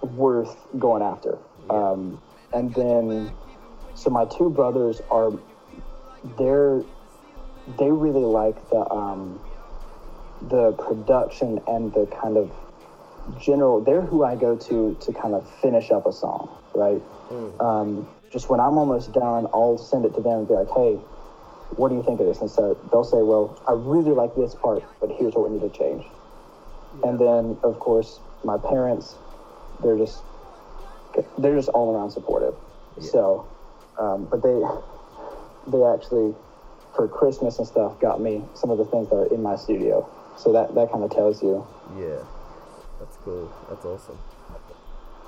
worth 0.00 0.56
going 0.78 1.02
after. 1.02 1.38
Yeah. 1.66 1.90
Um, 1.90 2.22
and 2.52 2.74
then 2.74 3.30
so 3.98 4.10
my 4.10 4.24
two 4.24 4.48
brothers 4.48 5.02
are 5.10 5.32
they're 6.38 6.82
they 7.76 7.90
really 7.90 8.24
like 8.24 8.56
the 8.70 8.88
um, 8.90 9.40
the 10.48 10.72
production 10.72 11.60
and 11.66 11.92
the 11.92 12.06
kind 12.06 12.36
of 12.36 12.50
general 13.40 13.80
they're 13.80 14.00
who 14.00 14.24
I 14.24 14.36
go 14.36 14.56
to 14.56 14.96
to 15.00 15.12
kind 15.12 15.34
of 15.34 15.50
finish 15.60 15.90
up 15.90 16.06
a 16.06 16.12
song, 16.12 16.48
right? 16.74 17.02
Mm. 17.28 17.60
Um, 17.60 18.08
just 18.30 18.48
when 18.48 18.60
I'm 18.60 18.78
almost 18.78 19.12
done, 19.12 19.48
I'll 19.52 19.78
send 19.78 20.04
it 20.04 20.14
to 20.14 20.20
them 20.20 20.40
and 20.40 20.48
be 20.48 20.54
like, 20.54 20.68
hey, 20.68 20.94
what 21.76 21.88
do 21.88 21.96
you 21.96 22.02
think 22.02 22.20
of 22.20 22.26
this? 22.26 22.40
And 22.40 22.50
so 22.50 22.78
they'll 22.92 23.04
say, 23.04 23.22
well, 23.22 23.60
I 23.66 23.72
really 23.72 24.12
like 24.12 24.34
this 24.36 24.54
part, 24.54 24.84
but 25.00 25.10
here's 25.10 25.34
what 25.34 25.50
we 25.50 25.58
need 25.58 25.72
to 25.72 25.76
change. 25.76 26.04
Yeah. 27.00 27.10
And 27.10 27.18
then, 27.18 27.58
of 27.62 27.80
course, 27.80 28.20
my 28.44 28.58
parents, 28.58 29.16
they're 29.82 29.98
just 29.98 30.22
they're 31.36 31.56
just 31.56 31.68
all 31.70 31.94
around 31.94 32.12
supportive. 32.12 32.54
Yeah. 32.96 33.10
So 33.10 33.48
um, 33.98 34.26
but 34.30 34.42
they 34.42 34.60
they 35.70 35.84
actually 35.84 36.34
for 36.94 37.08
Christmas 37.08 37.58
and 37.58 37.66
stuff 37.66 38.00
got 38.00 38.20
me 38.20 38.42
some 38.54 38.70
of 38.70 38.78
the 38.78 38.84
things 38.86 39.08
that 39.10 39.16
are 39.16 39.34
in 39.34 39.42
my 39.42 39.56
studio. 39.56 40.08
So 40.36 40.52
that 40.52 40.74
that 40.74 40.90
kind 40.90 41.04
of 41.04 41.10
tells 41.10 41.42
you. 41.42 41.66
Yeah, 41.98 42.22
that's 43.00 43.16
cool. 43.24 43.52
That's 43.68 43.84
awesome. 43.84 44.18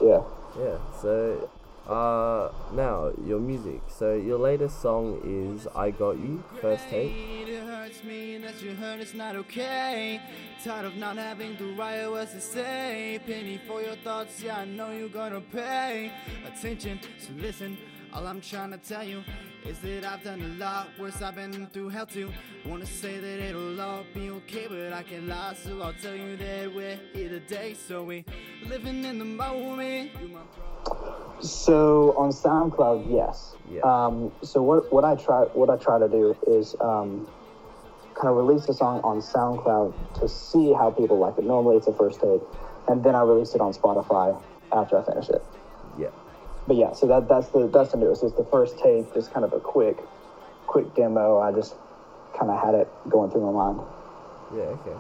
Yeah. 0.01 0.23
Yeah. 0.59 0.79
So 1.01 1.49
uh, 1.87 2.53
now 2.73 3.13
your 3.27 3.41
music. 3.41 3.81
So 3.89 4.15
your 4.15 4.39
latest 4.39 4.81
song 4.81 5.21
is 5.25 5.67
"I 5.75 5.91
Got 5.91 6.19
You," 6.19 6.43
first 6.61 6.89
take. 6.89 7.13
It 7.13 7.65
hurts 7.65 8.05
me 8.05 8.39
that 8.39 8.63
you 8.63 8.75
heard 8.75 9.01
it's 9.01 9.15
not 9.15 9.37
okay. 9.37 10.21
Tired 10.65 10.87
of 10.87 10.97
not 10.97 11.17
having 11.17 11.57
to 11.57 11.75
write 11.75 12.09
words 12.09 12.33
to 12.33 12.41
say. 12.41 13.21
Penny 13.27 13.61
for 13.67 13.83
your 13.83 13.97
thoughts, 13.97 14.43
yeah, 14.43 14.59
I 14.59 14.65
know 14.65 14.91
you're 14.91 15.09
gonna 15.09 15.41
pay 15.41 16.13
attention. 16.47 17.01
So 17.19 17.33
listen. 17.37 17.77
All 18.13 18.27
I'm 18.27 18.41
trying 18.41 18.73
to 18.73 18.79
tell 18.79 19.05
you 19.05 19.23
is 19.65 19.79
that 19.81 20.05
I've 20.05 20.25
done 20.25 20.43
a 20.43 20.49
lot 20.59 20.89
worse. 20.99 21.23
I've 21.23 21.37
been 21.37 21.67
through 21.69 21.91
hell 21.91 22.07
too. 22.07 22.33
Wanna 22.67 22.87
say 22.87 23.21
that 23.21 23.39
it'll 23.41 23.81
all 23.81 24.05
be 24.13 24.31
okay, 24.31 24.67
but 24.69 24.93
I 24.93 25.03
can't 25.05 25.29
lie. 25.29 25.55
So 25.55 25.81
I'll 25.81 25.93
tell 25.93 26.15
you 26.15 26.37
that 26.37 26.75
we're 26.75 26.99
here 27.13 27.29
today. 27.29 27.75
So 27.75 28.03
we 28.03 28.25
living 28.67 29.05
in 29.05 29.19
the 29.19 29.25
moment. 29.25 30.11
So 31.41 32.15
on 32.17 32.31
SoundCloud, 32.31 33.11
yes. 33.11 33.55
Yeah. 33.71 33.83
Um, 33.83 34.33
so 34.43 34.61
what 34.63 34.93
what 34.93 35.05
I 35.05 35.15
try 35.15 35.43
what 35.55 35.71
I 35.71 35.77
try 35.77 35.99
to 35.99 36.09
do 36.09 36.37
is 36.49 36.75
um, 36.81 37.29
kind 38.15 38.29
of 38.29 38.37
release 38.37 38.69
a 38.69 38.75
song 38.75 39.01
on 39.03 39.21
SoundCloud 39.21 40.21
to 40.21 40.29
see 40.29 40.73
how 40.73 40.91
people 40.91 41.19
like 41.19 41.39
it. 41.39 41.45
Normally 41.45 41.77
it's 41.77 41.87
a 41.87 41.93
first 41.93 42.21
take, 42.21 42.43
and 42.89 43.05
then 43.05 43.15
I 43.15 43.23
release 43.23 43.55
it 43.55 43.61
on 43.61 43.73
Spotify 43.73 44.41
after 44.73 44.99
I 44.99 45.05
finish 45.05 45.29
it. 45.29 45.45
Yeah 46.69 46.71
but 46.71 46.77
yeah, 46.77 46.93
so 46.93 47.07
that 47.09 47.29
that's 47.29 47.49
the 47.49 47.67
that's 47.67 47.91
the 47.91 47.99
newest. 47.99 48.23
It's 48.23 48.35
the 48.35 48.45
first 48.45 48.79
take, 48.79 49.13
just 49.13 49.33
kind 49.33 49.45
of 49.45 49.53
a 49.53 49.61
quick, 49.61 49.99
quick 50.69 50.95
demo. 50.95 51.41
I 51.41 51.53
just 51.53 51.75
kind 52.39 52.51
of 52.51 52.61
had 52.63 52.75
it 52.75 52.89
going 53.09 53.31
through 53.31 53.53
my 53.53 53.53
mind. 53.53 53.81
Yeah. 54.55 54.77
Okay. 54.79 54.97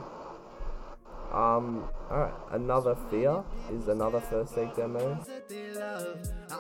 Um. 1.32 1.88
All 2.10 2.18
right. 2.18 2.34
Another 2.50 2.96
fear 3.08 3.44
is 3.72 3.86
another 3.86 4.20
first 4.20 4.54
take 4.54 4.74
demo. 4.74 5.16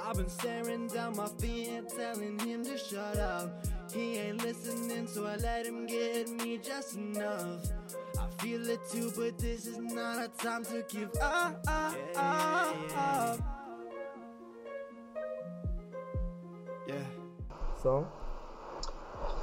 I've 0.06 0.16
been 0.16 0.28
staring 0.28 0.86
down 0.86 1.16
my 1.16 1.26
feet, 1.40 1.88
telling 1.96 2.38
him 2.38 2.64
to 2.64 2.78
shut 2.78 3.16
up. 3.16 3.66
He 3.92 4.16
ain't 4.18 4.44
listening, 4.44 5.08
so 5.08 5.26
I 5.26 5.34
let 5.36 5.66
him 5.66 5.86
get 5.86 6.30
me 6.30 6.58
just 6.58 6.94
enough. 6.96 7.66
I 8.16 8.28
feel 8.40 8.68
it 8.68 8.80
too, 8.92 9.10
but 9.16 9.36
this 9.38 9.66
is 9.66 9.78
not 9.78 10.24
a 10.24 10.28
time 10.28 10.64
to 10.66 10.84
give 10.88 11.10
up. 11.20 11.66
Song? 17.82 18.06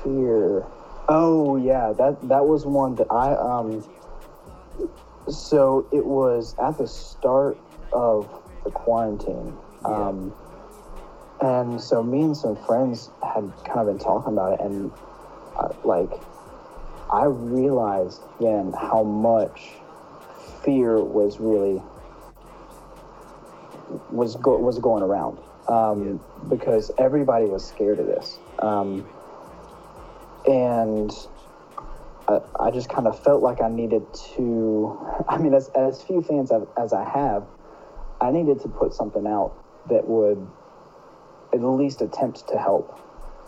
Fear. 0.03 0.65
Oh 1.09 1.57
yeah, 1.57 1.93
that 1.97 2.27
that 2.29 2.45
was 2.45 2.65
one 2.65 2.95
that 2.95 3.07
I 3.11 3.33
um 3.33 3.83
So 5.29 5.87
it 5.91 6.05
was 6.05 6.55
at 6.61 6.77
the 6.77 6.87
start 6.87 7.57
of 7.91 8.29
the 8.63 8.71
quarantine. 8.71 9.57
Yeah. 9.83 10.09
Um, 10.09 10.33
and 11.41 11.81
so 11.81 12.03
me 12.03 12.21
and 12.21 12.37
some 12.37 12.55
friends 12.65 13.09
had 13.21 13.51
kind 13.65 13.81
of 13.81 13.87
been 13.87 13.99
talking 13.99 14.33
about 14.33 14.53
it, 14.53 14.61
and 14.61 14.91
uh, 15.57 15.69
like 15.83 16.11
I 17.11 17.25
realized 17.25 18.21
then 18.39 18.73
how 18.73 19.03
much 19.03 19.61
fear 20.63 20.99
was 20.99 21.39
really 21.39 21.81
was 24.11 24.35
go- 24.37 24.59
was 24.59 24.79
going 24.79 25.03
around 25.03 25.39
um, 25.67 26.19
because 26.49 26.91
everybody 26.97 27.45
was 27.45 27.65
scared 27.65 27.99
of 27.99 28.07
this, 28.07 28.37
um, 28.59 29.07
and 30.47 31.11
I, 32.27 32.39
I 32.59 32.71
just 32.71 32.89
kind 32.89 33.07
of 33.07 33.21
felt 33.23 33.41
like 33.41 33.61
I 33.61 33.69
needed 33.69 34.03
to. 34.35 34.97
I 35.29 35.37
mean, 35.37 35.53
as 35.53 35.69
as 35.69 36.01
few 36.01 36.21
fans 36.21 36.51
as, 36.51 36.63
as 36.77 36.93
I 36.93 37.03
have, 37.03 37.45
I 38.21 38.31
needed 38.31 38.61
to 38.61 38.67
put 38.67 38.93
something 38.93 39.27
out 39.27 39.53
that 39.89 40.07
would 40.07 40.45
at 41.53 41.63
least 41.63 42.01
attempt 42.01 42.47
to 42.49 42.57
help 42.57 42.99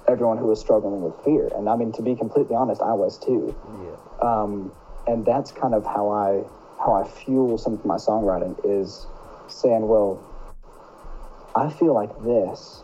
everyone 0.08 0.38
who 0.38 0.48
was 0.48 0.60
struggling 0.60 1.02
with 1.02 1.14
fear. 1.24 1.50
And 1.56 1.70
I 1.70 1.76
mean, 1.76 1.92
to 1.94 2.02
be 2.02 2.16
completely 2.16 2.56
honest, 2.56 2.82
I 2.82 2.94
was 2.94 3.18
too. 3.18 3.56
Yeah. 3.84 4.28
Um, 4.28 4.72
and 5.08 5.26
that's 5.26 5.52
kind 5.52 5.74
of 5.74 5.86
how 5.86 6.10
I 6.10 6.44
how 6.80 6.94
I 6.94 7.08
fuel 7.08 7.58
some 7.58 7.74
of 7.74 7.86
my 7.86 7.96
songwriting 7.96 8.56
is 8.64 9.06
saying, 9.48 9.88
well, 9.88 10.24
I 11.56 11.70
feel 11.70 11.94
like 11.94 12.14
this, 12.24 12.84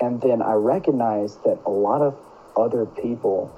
and 0.00 0.20
then 0.20 0.42
I 0.42 0.52
recognize 0.52 1.36
that 1.38 1.58
a 1.66 1.70
lot 1.70 2.02
of 2.02 2.16
other 2.56 2.86
people 2.86 3.50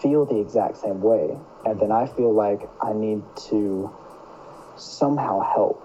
feel 0.00 0.24
the 0.24 0.38
exact 0.38 0.78
same 0.78 1.00
way, 1.00 1.36
and 1.64 1.78
then 1.78 1.92
I 1.92 2.06
feel 2.06 2.32
like 2.32 2.68
I 2.82 2.92
need 2.92 3.22
to 3.50 3.90
somehow 4.76 5.40
help. 5.40 5.82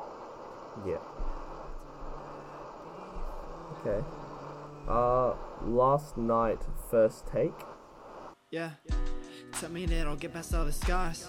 Yeah. 0.86 0.98
Okay. 3.80 4.06
Uh, 4.88 5.34
last 5.66 6.18
night, 6.18 6.60
first 6.90 7.28
take. 7.28 7.54
Yeah. 8.50 8.72
Tell 9.54 9.70
me 9.70 9.86
that 9.86 10.08
I'll 10.08 10.16
get 10.16 10.34
past 10.34 10.54
all 10.54 10.66
the 10.66 10.72
scars. 10.72 11.28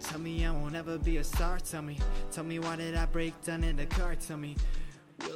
Tell 0.00 0.20
me 0.20 0.44
I 0.44 0.50
won't 0.50 0.74
ever 0.74 0.98
be 0.98 1.16
a 1.18 1.24
star. 1.24 1.58
Tell 1.58 1.82
me, 1.82 1.98
tell 2.30 2.44
me 2.44 2.58
why 2.58 2.76
did 2.76 2.94
I 2.94 3.06
break 3.06 3.42
down 3.44 3.64
in 3.64 3.76
the 3.76 3.86
car? 3.86 4.14
Tell 4.14 4.36
me, 4.36 4.56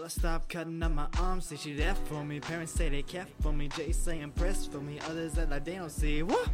will 0.09 0.12
I 0.17 0.31
stop 0.31 0.49
cutting 0.49 0.83
up 0.83 0.93
my 0.93 1.07
arms? 1.21 1.47
Say 1.47 1.57
she 1.57 1.75
there 1.75 1.95
for 1.95 2.25
me. 2.25 2.41
Parents 2.41 2.73
say 2.73 2.88
they 2.88 3.03
care 3.03 3.27
for 3.41 3.53
me. 3.53 3.69
Jay 3.69 3.93
say 3.93 4.21
impressed 4.21 4.73
for 4.73 4.79
me. 4.79 4.99
Others 5.09 5.35
that 5.35 5.50
like 5.50 5.65
they 5.65 5.77
don't 5.77 5.91
see. 5.91 6.23
What? 6.23 6.49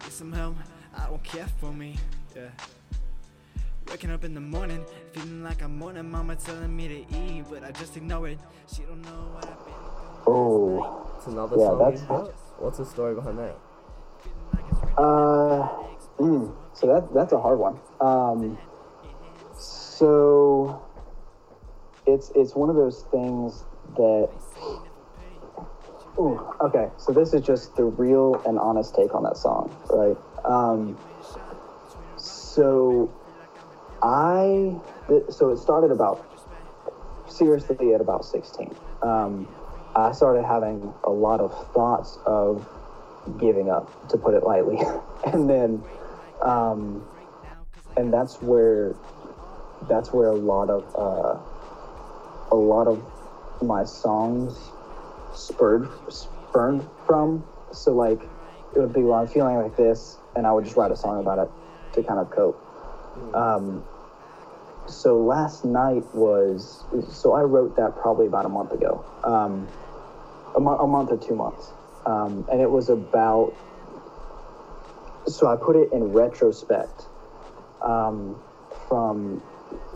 Get 0.00 0.12
some 0.12 0.32
help. 0.32 0.56
I 0.96 1.06
don't 1.06 1.22
care 1.22 1.46
for 1.60 1.72
me. 1.72 1.96
Yeah. 2.34 2.48
Waking 3.88 4.10
up 4.10 4.24
in 4.24 4.34
the 4.34 4.40
morning, 4.40 4.84
feeling 5.12 5.42
like 5.42 5.62
I'm 5.62 5.78
mourning. 5.78 6.10
Mama 6.10 6.36
telling 6.36 6.74
me 6.76 6.88
to 6.88 7.16
eat, 7.16 7.44
but 7.50 7.64
I 7.64 7.70
just 7.72 7.96
ignore 7.96 8.28
it. 8.28 8.38
She 8.72 8.82
don't 8.82 9.02
know 9.02 9.30
what 9.34 9.44
I've 9.46 9.64
been. 9.64 9.74
Oh, 10.26 11.06
It's 11.18 11.26
another 11.26 11.56
Yeah, 11.58 11.66
song 11.66 11.78
that's- 11.78 12.00
you've. 12.08 12.34
What's 12.60 12.78
the 12.78 12.84
story 12.84 13.14
behind 13.14 13.38
that? 13.38 13.56
Uh, 14.98 15.68
mm, 16.18 16.54
so 16.74 16.86
that 16.86 17.12
that's 17.14 17.32
a 17.32 17.40
hard 17.40 17.58
one. 17.58 17.78
Um, 18.00 18.58
so 19.56 20.82
it's 22.12 22.30
it's 22.34 22.54
one 22.54 22.70
of 22.70 22.76
those 22.76 23.02
things 23.10 23.64
that. 23.96 24.28
Ooh, 26.18 26.38
okay, 26.60 26.88
so 26.98 27.12
this 27.12 27.32
is 27.32 27.40
just 27.40 27.76
the 27.76 27.84
real 27.84 28.42
and 28.46 28.58
honest 28.58 28.94
take 28.94 29.14
on 29.14 29.22
that 29.22 29.36
song, 29.38 29.74
right? 29.88 30.16
Um, 30.44 30.98
so 32.16 33.10
I 34.02 34.76
th- 35.08 35.30
so 35.30 35.50
it 35.50 35.58
started 35.58 35.90
about 35.90 36.26
seriously 37.28 37.94
at 37.94 38.00
about 38.00 38.24
16. 38.24 38.74
Um, 39.02 39.48
I 39.96 40.12
started 40.12 40.44
having 40.44 40.92
a 41.04 41.10
lot 41.10 41.40
of 41.40 41.52
thoughts 41.72 42.18
of 42.26 42.68
giving 43.38 43.70
up, 43.70 44.08
to 44.08 44.16
put 44.16 44.34
it 44.34 44.42
lightly. 44.42 44.78
and 45.26 45.48
then, 45.48 45.82
um, 46.42 47.06
and 47.96 48.12
that's 48.12 48.40
where, 48.40 48.94
that's 49.88 50.12
where 50.12 50.28
a 50.28 50.34
lot 50.34 50.70
of, 50.70 50.84
uh, 50.96 51.38
a 52.50 52.56
lot 52.56 52.86
of 52.86 53.02
my 53.62 53.84
songs 53.84 54.58
spurred, 55.34 55.88
spurned 56.08 56.86
from. 57.06 57.44
So 57.72 57.92
like, 57.92 58.20
it 58.74 58.78
would 58.78 58.92
be, 58.92 59.02
well, 59.02 59.20
I'm 59.20 59.26
feeling 59.26 59.56
like 59.56 59.76
this, 59.76 60.16
and 60.36 60.46
I 60.46 60.52
would 60.52 60.64
just 60.64 60.76
write 60.76 60.92
a 60.92 60.96
song 60.96 61.20
about 61.20 61.38
it 61.38 61.50
to 61.94 62.02
kind 62.02 62.20
of 62.20 62.30
cope. 62.30 62.60
Um, 63.34 63.84
so 64.86 65.18
last 65.18 65.64
night 65.64 66.04
was, 66.14 66.84
so 67.12 67.34
I 67.34 67.42
wrote 67.42 67.76
that 67.76 67.96
probably 68.00 68.26
about 68.26 68.46
a 68.46 68.48
month 68.48 68.72
ago. 68.72 69.04
Um, 69.24 69.68
a, 70.56 70.60
mo- 70.60 70.78
a 70.78 70.86
month 70.86 71.10
or 71.12 71.16
two 71.16 71.34
months. 71.34 71.70
Um, 72.06 72.46
and 72.50 72.60
it 72.60 72.70
was 72.70 72.88
about, 72.88 73.54
so 75.26 75.46
I 75.46 75.56
put 75.56 75.76
it 75.76 75.92
in 75.92 76.12
retrospect 76.12 77.06
um, 77.82 78.40
from, 78.88 79.42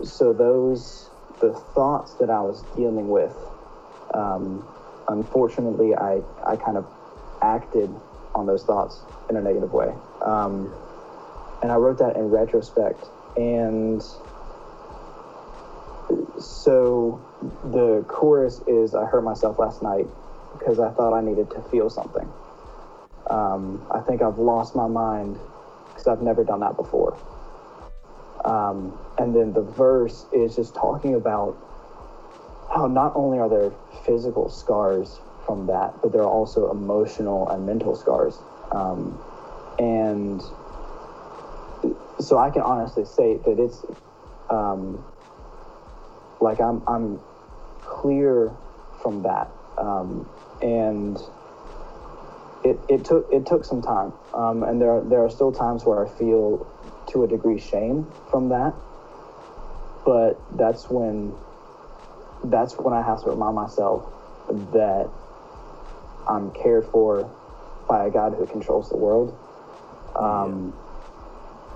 so 0.03 0.33
those, 0.33 1.09
the 1.41 1.53
thoughts 1.73 2.15
that 2.19 2.29
I 2.29 2.41
was 2.41 2.63
dealing 2.75 3.09
with, 3.09 3.35
um, 4.13 4.67
unfortunately, 5.07 5.93
I, 5.95 6.21
I 6.45 6.55
kind 6.55 6.77
of 6.77 6.85
acted 7.41 7.89
on 8.33 8.45
those 8.45 8.63
thoughts 8.63 9.03
in 9.29 9.37
a 9.37 9.41
negative 9.41 9.71
way. 9.71 9.87
Um, 10.25 10.73
and 11.61 11.71
I 11.71 11.75
wrote 11.75 11.99
that 11.99 12.15
in 12.15 12.23
retrospect. 12.23 13.05
And 13.35 14.01
so 16.37 17.21
the 17.63 18.05
chorus 18.07 18.61
is 18.67 18.93
I 18.95 19.05
hurt 19.05 19.23
myself 19.23 19.57
last 19.59 19.81
night 19.81 20.05
because 20.57 20.79
I 20.79 20.91
thought 20.91 21.13
I 21.17 21.21
needed 21.21 21.49
to 21.51 21.61
feel 21.69 21.89
something. 21.89 22.31
Um, 23.29 23.87
I 23.91 24.01
think 24.01 24.21
I've 24.21 24.37
lost 24.37 24.75
my 24.75 24.87
mind 24.87 25.37
because 25.89 26.07
I've 26.07 26.21
never 26.21 26.43
done 26.43 26.59
that 26.61 26.77
before. 26.77 27.17
Um, 28.45 28.97
and 29.17 29.35
then 29.35 29.53
the 29.53 29.61
verse 29.61 30.25
is 30.31 30.55
just 30.55 30.75
talking 30.75 31.15
about 31.15 31.57
how 32.73 32.87
not 32.87 33.13
only 33.15 33.39
are 33.39 33.49
there 33.49 33.71
physical 34.05 34.49
scars 34.49 35.19
from 35.45 35.67
that, 35.67 36.01
but 36.01 36.11
there 36.11 36.21
are 36.21 36.29
also 36.29 36.69
emotional 36.69 37.49
and 37.49 37.65
mental 37.65 37.95
scars. 37.95 38.37
Um, 38.71 39.19
and 39.79 40.41
so 42.19 42.37
I 42.37 42.49
can 42.49 42.61
honestly 42.61 43.05
say 43.05 43.37
that 43.45 43.59
it's 43.59 43.83
um, 44.49 45.03
like 46.39 46.59
I'm 46.61 46.83
I'm 46.87 47.19
clear 47.83 48.51
from 49.01 49.23
that, 49.23 49.49
um, 49.77 50.29
and 50.61 51.17
it, 52.63 52.79
it 52.89 53.05
took 53.05 53.27
it 53.31 53.45
took 53.45 53.65
some 53.65 53.81
time, 53.81 54.13
um, 54.33 54.63
and 54.63 54.81
there 54.81 55.01
there 55.01 55.23
are 55.23 55.29
still 55.29 55.51
times 55.51 55.85
where 55.85 56.05
I 56.05 56.09
feel 56.09 56.65
to 57.15 57.23
a 57.23 57.27
degree 57.27 57.59
shame 57.59 58.05
from 58.29 58.49
that, 58.49 58.75
but 60.05 60.37
that's 60.57 60.89
when 60.89 61.33
that's 62.51 62.77
when 62.77 62.93
I 62.93 63.01
have 63.01 63.23
to 63.23 63.31
remind 63.31 63.55
myself 63.55 64.03
that 64.73 65.09
I'm 66.27 66.51
cared 66.51 66.85
for 66.91 67.31
by 67.87 68.05
a 68.05 68.11
God 68.11 68.35
who 68.37 68.45
controls 68.45 68.89
the 68.89 68.97
world. 68.97 69.33
Um, 70.15 70.73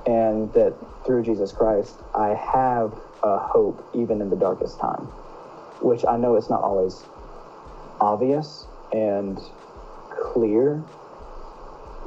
and 0.06 0.52
that 0.54 0.75
through 1.06 1.23
Jesus 1.23 1.52
Christ, 1.52 1.95
I 2.15 2.30
have 2.30 2.93
a 3.23 3.38
hope 3.38 3.84
even 3.95 4.21
in 4.21 4.30
the 4.30 4.36
darkest 4.36 4.80
time, 4.80 5.06
which 5.82 6.04
I 6.08 6.17
know 6.17 6.36
it's 6.36 6.49
not 6.49 6.62
always 6.62 7.02
obvious 7.99 8.65
and 8.91 9.39
clear, 10.34 10.84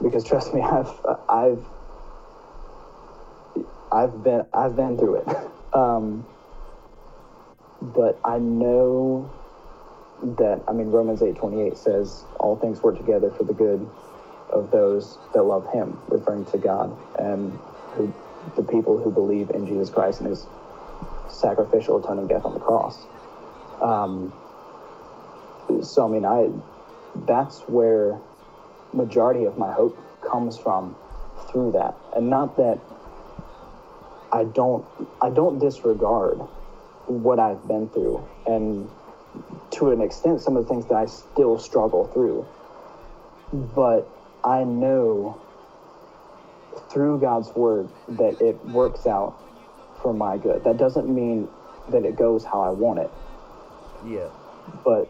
because 0.02 0.24
trust 0.24 0.54
me, 0.54 0.60
I've 0.62 0.90
I've 1.28 1.64
I've 3.92 4.24
been 4.24 4.46
I've 4.54 4.74
been 4.76 4.96
through 4.98 5.16
it, 5.16 5.28
um, 5.74 6.26
but 7.80 8.18
I 8.24 8.38
know 8.38 9.30
that 10.22 10.62
I 10.68 10.72
mean 10.72 10.90
Romans 10.90 11.22
eight 11.22 11.36
twenty 11.36 11.62
eight 11.62 11.76
says 11.76 12.24
all 12.40 12.56
things 12.56 12.82
work 12.82 12.96
together 12.96 13.30
for 13.30 13.44
the 13.44 13.52
good 13.54 13.86
of 14.50 14.70
those 14.70 15.18
that 15.34 15.42
love 15.42 15.70
Him, 15.72 15.98
referring 16.08 16.44
to 16.46 16.58
God 16.58 16.96
and 17.18 17.52
who, 17.94 18.12
the 18.56 18.62
people 18.62 18.98
who 18.98 19.10
believe 19.10 19.50
in 19.50 19.66
Jesus 19.66 19.90
Christ 19.90 20.20
and 20.20 20.30
His 20.30 20.46
sacrificial 21.28 22.02
atoning 22.02 22.28
death 22.28 22.44
on 22.44 22.54
the 22.54 22.60
cross. 22.60 22.98
Um, 23.80 24.32
so 25.82 26.06
I 26.06 26.08
mean, 26.08 26.24
I 26.24 26.50
that's 27.26 27.60
where 27.68 28.18
majority 28.92 29.44
of 29.44 29.58
my 29.58 29.72
hope 29.72 29.98
comes 30.22 30.58
from 30.58 30.96
through 31.50 31.72
that, 31.72 31.94
and 32.16 32.30
not 32.30 32.56
that 32.56 32.78
I 34.32 34.44
don't 34.44 34.86
I 35.22 35.30
don't 35.30 35.58
disregard 35.60 36.38
what 37.06 37.40
I've 37.40 37.66
been 37.68 37.90
through, 37.90 38.30
and 38.46 38.90
to 39.72 39.90
an 39.90 40.02
extent, 40.02 40.40
some 40.42 40.56
of 40.56 40.64
the 40.64 40.70
things 40.70 40.88
that 40.88 40.96
I 40.96 41.06
still 41.06 41.58
struggle 41.58 42.10
through. 42.14 42.48
But 43.52 44.10
I 44.44 44.64
know 44.64 45.46
through 46.92 47.20
God's 47.20 47.52
word 47.56 47.90
that 48.08 48.38
it 48.40 48.64
works 48.64 49.06
out 49.06 49.40
for 50.02 50.14
my 50.14 50.38
good. 50.38 50.64
That 50.64 50.78
doesn't 50.78 51.12
mean 51.12 51.48
that 51.88 52.04
it 52.04 52.16
goes 52.16 52.44
how 52.44 52.62
I 52.62 52.70
want 52.70 53.00
it, 53.00 53.10
Yeah. 54.04 54.30
but 54.84 55.06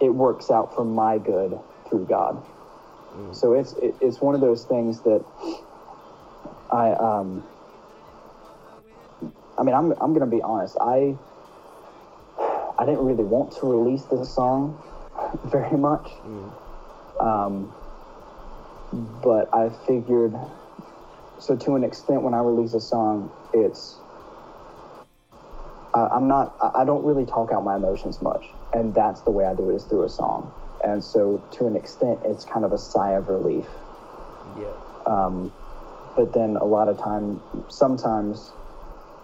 it 0.00 0.10
works 0.14 0.50
out 0.50 0.74
for 0.74 0.84
my 0.84 1.18
good 1.18 1.54
through 1.88 2.06
God. 2.06 2.44
Mm. 3.14 3.34
So 3.36 3.54
it's 3.54 3.74
it, 3.74 3.96
it's 4.00 4.20
one 4.20 4.34
of 4.34 4.40
those 4.42 4.66
things 4.66 5.02
that 5.04 5.24
I 6.72 6.92
um 6.92 7.48
I 9.58 9.62
mean 9.62 9.74
I'm 9.74 9.92
I'm 10.00 10.12
gonna 10.12 10.26
be 10.26 10.42
honest. 10.42 10.76
I 10.80 11.16
I 12.78 12.84
didn't 12.86 13.04
really 13.04 13.24
want 13.24 13.52
to 13.58 13.66
release 13.66 14.04
this 14.04 14.32
song 14.34 14.80
very 15.44 15.76
much, 15.76 16.08
Mm. 16.24 16.52
um, 17.20 17.74
but 19.22 19.52
I 19.52 19.68
figured 19.86 20.34
so 21.40 21.56
to 21.56 21.74
an 21.76 21.84
extent 21.84 22.22
when 22.22 22.34
I 22.34 22.40
release 22.40 22.74
a 22.74 22.80
song 22.80 23.30
it's 23.52 23.96
I, 25.94 26.06
I'm 26.06 26.28
not 26.28 26.54
I 26.62 26.82
I 26.82 26.84
don't 26.84 27.04
really 27.04 27.26
talk 27.26 27.50
out 27.52 27.64
my 27.64 27.76
emotions 27.76 28.20
much. 28.22 28.44
And 28.72 28.94
that's 28.94 29.22
the 29.22 29.30
way 29.30 29.46
I 29.46 29.54
do 29.54 29.70
it 29.70 29.76
is 29.76 29.84
through 29.84 30.02
a 30.04 30.08
song. 30.10 30.52
And 30.84 31.02
so 31.02 31.42
to 31.52 31.66
an 31.66 31.74
extent 31.74 32.20
it's 32.24 32.44
kind 32.44 32.64
of 32.64 32.72
a 32.72 32.78
sigh 32.78 33.12
of 33.12 33.28
relief. 33.28 33.66
Yeah. 34.56 34.66
um, 35.06 35.52
but 36.16 36.32
then 36.32 36.56
a 36.56 36.64
lot 36.64 36.88
of 36.88 36.98
time 36.98 37.40
sometimes 37.68 38.50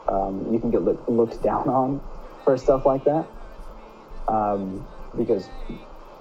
um, 0.08 0.52
you 0.52 0.58
can 0.58 0.70
get 0.70 0.82
look, 0.82 1.02
looked 1.08 1.42
down 1.42 1.68
on 1.68 2.00
for 2.44 2.56
stuff 2.56 2.84
like 2.86 3.04
that 3.04 3.26
um, 4.28 4.86
because 5.16 5.48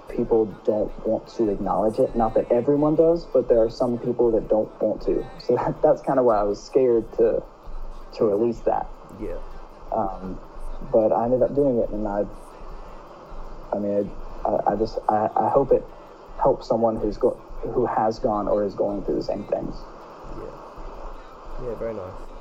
people 0.08 0.46
don't 0.64 0.92
want 1.06 1.26
to 1.28 1.48
acknowledge 1.48 1.98
it 1.98 2.14
not 2.14 2.34
that 2.34 2.50
everyone 2.52 2.94
does 2.94 3.24
but 3.32 3.48
there 3.48 3.62
are 3.62 3.70
some 3.70 3.98
people 3.98 4.30
that 4.30 4.48
don't 4.48 4.70
want 4.80 5.00
to 5.02 5.24
so 5.38 5.54
that, 5.56 5.80
that's 5.82 6.02
kind 6.02 6.18
of 6.18 6.24
why 6.24 6.38
i 6.38 6.42
was 6.42 6.62
scared 6.62 7.04
to 7.16 7.42
to 8.12 8.24
release 8.24 8.60
that 8.60 8.86
Yeah. 9.20 9.38
um, 9.92 10.38
but 10.92 11.12
I 11.12 11.24
ended 11.24 11.42
up 11.42 11.54
doing 11.54 11.78
it, 11.78 11.88
and 11.90 12.06
I, 12.06 12.24
I 13.72 13.78
mean, 13.78 14.10
I, 14.44 14.72
I 14.72 14.76
just 14.76 14.98
I, 15.08 15.28
I 15.36 15.48
hope 15.48 15.72
it 15.72 15.84
helps 16.42 16.68
someone 16.68 16.96
who's 16.96 17.16
go 17.16 17.30
who 17.62 17.86
has 17.86 18.18
gone 18.18 18.48
or 18.48 18.64
is 18.64 18.74
going 18.74 19.02
through 19.04 19.16
the 19.16 19.22
same 19.22 19.44
things. 19.44 19.74
Yeah. 20.36 21.68
Yeah, 21.68 21.74
very 21.76 21.94
nice. 21.94 22.33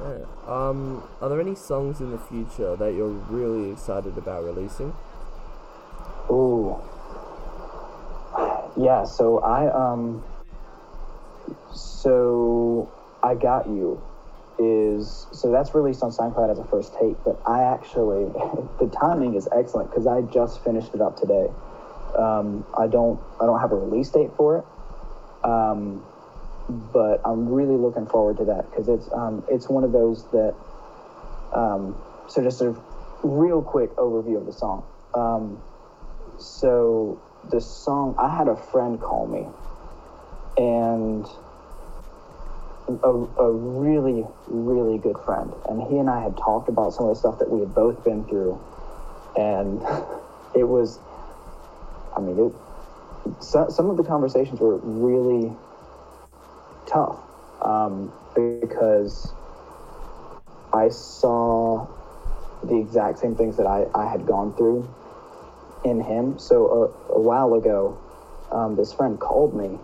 Yeah. 0.00 0.24
Um, 0.46 1.02
are 1.20 1.28
there 1.28 1.40
any 1.40 1.54
songs 1.54 2.00
in 2.00 2.10
the 2.10 2.18
future 2.18 2.76
that 2.76 2.94
you're 2.94 3.08
really 3.08 3.72
excited 3.72 4.16
about 4.16 4.44
releasing? 4.44 4.94
Oh, 6.30 6.80
yeah. 8.76 9.04
So 9.04 9.38
I 9.40 9.70
um, 9.72 10.22
so 11.72 12.90
I 13.22 13.34
got 13.34 13.66
you 13.66 14.00
is 14.58 15.26
so 15.32 15.52
that's 15.52 15.74
released 15.74 16.02
on 16.02 16.10
SoundCloud 16.10 16.50
as 16.50 16.58
a 16.58 16.64
first 16.64 16.94
tape, 16.98 17.16
but 17.24 17.40
I 17.46 17.62
actually 17.62 18.24
the 18.80 18.90
timing 19.00 19.34
is 19.34 19.48
excellent 19.56 19.90
because 19.90 20.06
I 20.06 20.22
just 20.22 20.62
finished 20.64 20.94
it 20.94 21.00
up 21.00 21.16
today. 21.16 21.48
Um, 22.16 22.64
I 22.76 22.86
don't 22.86 23.20
I 23.40 23.46
don't 23.46 23.60
have 23.60 23.72
a 23.72 23.76
release 23.76 24.10
date 24.10 24.30
for 24.36 24.58
it, 24.58 24.64
um, 25.44 26.04
but 26.68 27.20
I'm 27.24 27.48
really 27.48 27.76
looking 27.76 28.06
forward 28.06 28.36
to 28.38 28.44
that 28.46 28.70
because 28.70 28.88
it's 28.88 29.10
um, 29.12 29.44
it's 29.48 29.68
one 29.68 29.84
of 29.84 29.92
those 29.92 30.24
that. 30.32 30.54
Um, 31.52 31.96
so 32.28 32.42
just 32.42 32.60
a 32.60 32.76
real 33.22 33.62
quick 33.62 33.94
overview 33.96 34.36
of 34.36 34.44
the 34.44 34.52
song. 34.52 34.84
Um, 35.14 35.62
so 36.38 37.20
the 37.50 37.60
song 37.60 38.14
I 38.18 38.36
had 38.36 38.48
a 38.48 38.56
friend 38.56 39.00
call 39.00 39.26
me, 39.26 39.46
and 40.62 41.26
a, 42.88 43.08
a 43.08 43.52
really, 43.52 44.24
really 44.46 44.98
good 44.98 45.16
friend. 45.24 45.52
And 45.68 45.82
he 45.82 45.98
and 45.98 46.08
I 46.08 46.22
had 46.22 46.36
talked 46.36 46.68
about 46.68 46.94
some 46.94 47.06
of 47.06 47.14
the 47.14 47.18
stuff 47.18 47.38
that 47.38 47.50
we 47.50 47.60
had 47.60 47.74
both 47.74 48.02
been 48.04 48.24
through. 48.24 48.58
And 49.36 49.82
it 50.54 50.64
was, 50.64 50.98
I 52.16 52.20
mean, 52.20 52.38
it, 52.38 53.42
so, 53.42 53.68
some 53.68 53.90
of 53.90 53.96
the 53.96 54.04
conversations 54.04 54.60
were 54.60 54.76
really 54.76 55.52
tough 56.88 57.18
um, 57.62 58.12
because 58.34 59.32
I 60.72 60.88
saw 60.88 61.86
the 62.62 62.76
exact 62.76 63.18
same 63.18 63.34
things 63.36 63.56
that 63.56 63.66
I, 63.66 63.86
I 63.94 64.10
had 64.10 64.26
gone 64.26 64.54
through 64.54 64.88
in 65.84 66.00
him. 66.00 66.38
So 66.38 66.92
a, 67.10 67.14
a 67.14 67.20
while 67.20 67.54
ago, 67.54 67.98
um, 68.50 68.76
this 68.76 68.92
friend 68.92 69.18
called 69.18 69.54
me 69.54 69.78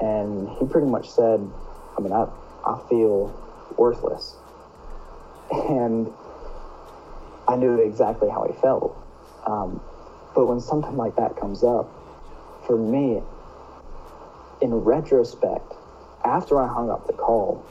and 0.00 0.48
he 0.48 0.66
pretty 0.66 0.86
much 0.86 1.10
said, 1.10 1.40
I 1.96 2.00
mean, 2.00 2.12
I, 2.12 2.26
I 2.64 2.80
feel 2.88 3.34
worthless. 3.76 4.36
And 5.50 6.12
I 7.48 7.56
knew 7.56 7.78
exactly 7.78 8.28
how 8.28 8.44
he 8.44 8.52
felt. 8.60 8.96
Um, 9.46 9.80
but 10.34 10.46
when 10.46 10.60
something 10.60 10.96
like 10.96 11.16
that 11.16 11.36
comes 11.36 11.62
up, 11.62 11.90
for 12.66 12.76
me, 12.78 13.20
in 14.62 14.72
retrospect, 14.72 15.74
after 16.24 16.62
I 16.62 16.72
hung 16.72 16.88
up 16.88 17.06
the 17.08 17.12
call, 17.12 17.64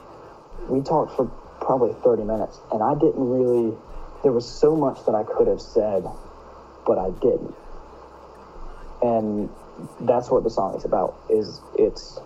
we 0.68 0.82
talked 0.82 1.16
for 1.16 1.26
probably 1.62 1.94
30 2.04 2.24
minutes, 2.24 2.60
and 2.72 2.84
I 2.84 2.94
didn't 2.96 3.30
really, 3.30 3.76
there 4.24 4.34
was 4.34 4.46
so 4.46 4.76
much 4.76 5.06
that 5.06 5.16
I 5.16 5.24
could 5.24 5.48
have 5.48 5.62
said, 5.62 6.06
but 6.86 6.98
I 6.98 7.10
didn't. 7.22 7.56
And 9.02 9.50
that's 10.02 10.30
what 10.30 10.44
the 10.44 10.50
song 10.50 10.76
is 10.76 10.84
about, 10.84 11.18
is 11.30 11.62
it's 11.80 12.20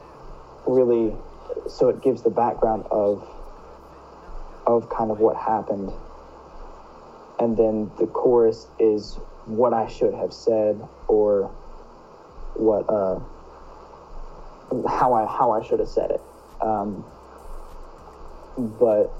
really, 0.65 1.15
so 1.69 1.89
it 1.89 2.01
gives 2.01 2.23
the 2.23 2.32
background 2.32 2.86
of, 2.89 3.30
of 4.65 4.89
kind 4.89 5.12
of 5.12 5.19
what 5.19 5.38
happened. 5.38 5.93
And 7.39 7.56
then 7.56 7.91
the 7.99 8.08
chorus 8.08 8.67
is 8.80 9.15
what 9.45 9.73
I 9.73 9.88
should 9.88 10.15
have 10.15 10.34
said 10.34 10.82
or 11.08 11.51
what, 12.56 12.89
uh, 12.89 13.19
how 14.88 15.13
I, 15.13 15.25
how 15.25 15.51
I 15.51 15.65
should 15.65 15.80
have 15.80 15.89
said 15.89 16.12
it. 16.12 16.21
Um, 16.62 17.04
but 18.80 19.12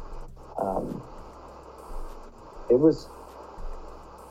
um, 0.60 1.01
it 2.69 2.79
was 2.79 3.08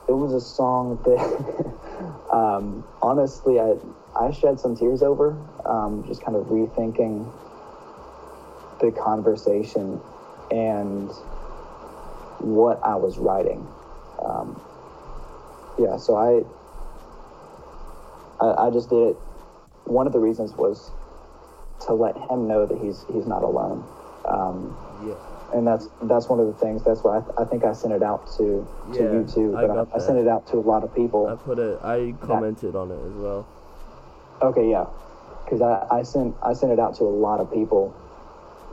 it 0.09 0.12
was 0.12 0.33
a 0.33 0.40
song 0.40 0.98
that 1.05 2.33
um, 2.33 2.85
honestly 3.03 3.61
I 3.61 3.74
I 4.16 4.31
shed 4.31 4.61
some 4.61 4.77
tears 4.77 5.03
over 5.03 5.37
um, 5.66 6.05
just 6.07 6.24
kind 6.24 6.37
of 6.37 6.46
rethinking 6.46 7.31
the 8.81 8.90
conversation 8.92 10.00
and 10.50 11.11
what 12.40 12.81
I 12.85 12.96
was 12.96 13.18
writing. 13.18 13.66
Um, 14.22 14.61
yeah, 15.79 15.96
so 15.96 16.16
I, 16.16 16.44
I 18.44 18.66
I 18.66 18.70
just 18.70 18.90
did 18.90 19.09
it. 19.09 19.16
One 19.85 20.07
of 20.07 20.12
the 20.12 20.18
reasons 20.18 20.53
was 20.53 20.90
to 21.87 21.94
let 21.94 22.16
him 22.16 22.49
know 22.49 22.66
that 22.66 22.79
he's 22.79 23.05
he's 23.12 23.27
not 23.27 23.42
alone. 23.42 23.85
Um, 24.29 24.77
Yeah. 25.05 25.14
and 25.53 25.66
that's 25.66 25.88
that's 26.03 26.29
one 26.29 26.40
of 26.40 26.47
the 26.47 26.55
things. 26.55 26.83
That's 26.83 27.03
why 27.03 27.18
I, 27.18 27.20
th- 27.20 27.35
I 27.38 27.44
think 27.44 27.64
I 27.64 27.73
sent 27.73 27.92
it 27.92 28.03
out 28.03 28.27
to 28.38 28.66
to 28.94 29.03
Yeah, 29.03 29.12
you 29.12 29.27
too, 29.27 29.55
I 29.57 29.66
but 29.66 29.75
got 29.75 29.88
I, 29.92 29.97
I 29.97 29.99
sent 30.01 30.18
it 30.18 30.29
out 30.29 30.47
to 30.49 30.57
a 30.57 30.64
lot 30.64 30.83
of 30.85 30.94
people. 30.94 31.27
I 31.29 31.37
put 31.37 31.59
it. 31.59 31.79
I 31.83 32.14
commented 32.20 32.75
on 32.75 32.90
it 32.90 32.99
as 32.99 33.12
well. 33.14 33.47
Okay, 34.42 34.68
yeah, 34.70 34.87
because 35.44 35.62
I, 35.62 35.87
I 35.90 36.03
sent 36.03 36.35
I 36.42 36.53
sent 36.55 36.73
it 36.73 36.79
out 36.81 36.97
to 36.97 37.05
a 37.05 37.14
lot 37.14 37.40
of 37.40 37.53
people, 37.53 37.94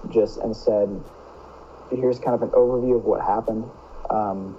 just 0.10 0.38
and 0.40 0.56
said, 0.56 0.90
here's 1.92 2.20
kind 2.20 2.36
of 2.36 2.42
an 2.42 2.50
overview 2.50 2.96
of 2.98 3.04
what 3.06 3.22
happened, 3.22 3.66
um, 4.10 4.58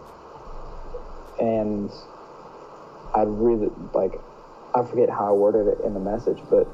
and 1.40 1.90
I 3.14 3.22
really 3.26 3.68
like, 3.92 4.20
I 4.74 4.84
forget 4.84 5.10
how 5.10 5.28
I 5.28 5.32
worded 5.32 5.66
it 5.68 5.84
in 5.84 5.92
the 5.92 6.00
message, 6.00 6.38
but 6.48 6.66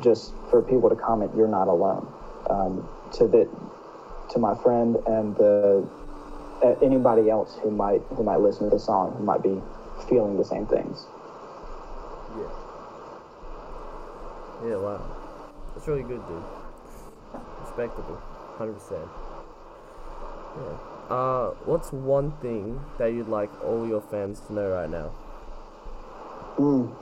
just 0.00 0.32
for 0.50 0.62
people 0.62 0.88
to 0.88 0.96
comment, 0.96 1.32
you're 1.36 1.48
not 1.48 1.68
alone. 1.68 2.06
Um, 2.50 2.88
to 3.14 3.26
that, 3.28 3.48
to 4.30 4.38
my 4.38 4.54
friend 4.54 4.96
and 5.06 5.36
the 5.36 5.86
uh, 6.62 6.74
anybody 6.82 7.30
else 7.30 7.58
who 7.62 7.70
might 7.70 8.02
who 8.16 8.22
might 8.22 8.40
listen 8.40 8.68
to 8.68 8.76
the 8.76 8.80
song 8.80 9.14
who 9.16 9.24
might 9.24 9.42
be 9.42 9.60
feeling 10.08 10.36
the 10.36 10.44
same 10.44 10.66
things. 10.66 11.06
Yeah. 12.36 12.50
Yeah. 14.68 14.76
Wow. 14.76 15.16
That's 15.74 15.86
really 15.86 16.02
good, 16.02 16.26
dude. 16.26 16.42
Respectable. 17.62 18.18
Hundred 18.56 18.74
percent. 18.74 19.08
Yeah. 20.56 21.14
Uh, 21.14 21.50
what's 21.64 21.92
one 21.92 22.32
thing 22.42 22.80
that 22.98 23.12
you'd 23.12 23.28
like 23.28 23.50
all 23.64 23.86
your 23.86 24.00
fans 24.00 24.40
to 24.40 24.52
know 24.52 24.68
right 24.70 24.90
now? 24.90 25.10
Mm. 26.58 26.92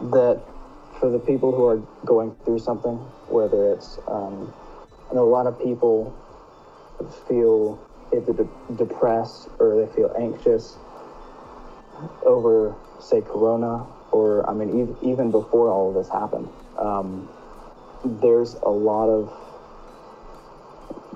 That 0.00 0.42
for 0.98 1.10
the 1.10 1.18
people 1.18 1.52
who 1.52 1.66
are 1.66 1.76
going 2.04 2.34
through 2.44 2.58
something, 2.58 2.96
whether 3.28 3.72
it's, 3.72 3.98
um, 4.08 4.52
I 5.10 5.14
know 5.14 5.24
a 5.24 5.32
lot 5.32 5.46
of 5.46 5.58
people 5.60 6.14
feel 7.28 7.78
either 8.14 8.32
de- 8.32 8.74
depressed 8.76 9.48
or 9.58 9.76
they 9.84 9.92
feel 9.94 10.12
anxious 10.18 10.76
over, 12.24 12.74
say, 13.00 13.20
Corona, 13.20 13.86
or 14.12 14.48
I 14.48 14.54
mean, 14.54 14.82
ev- 14.82 14.96
even 15.02 15.30
before 15.30 15.68
all 15.70 15.88
of 15.90 15.94
this 15.94 16.08
happened. 16.10 16.48
Um, 16.78 17.28
there's 18.04 18.54
a 18.54 18.70
lot 18.70 19.08
of 19.08 19.32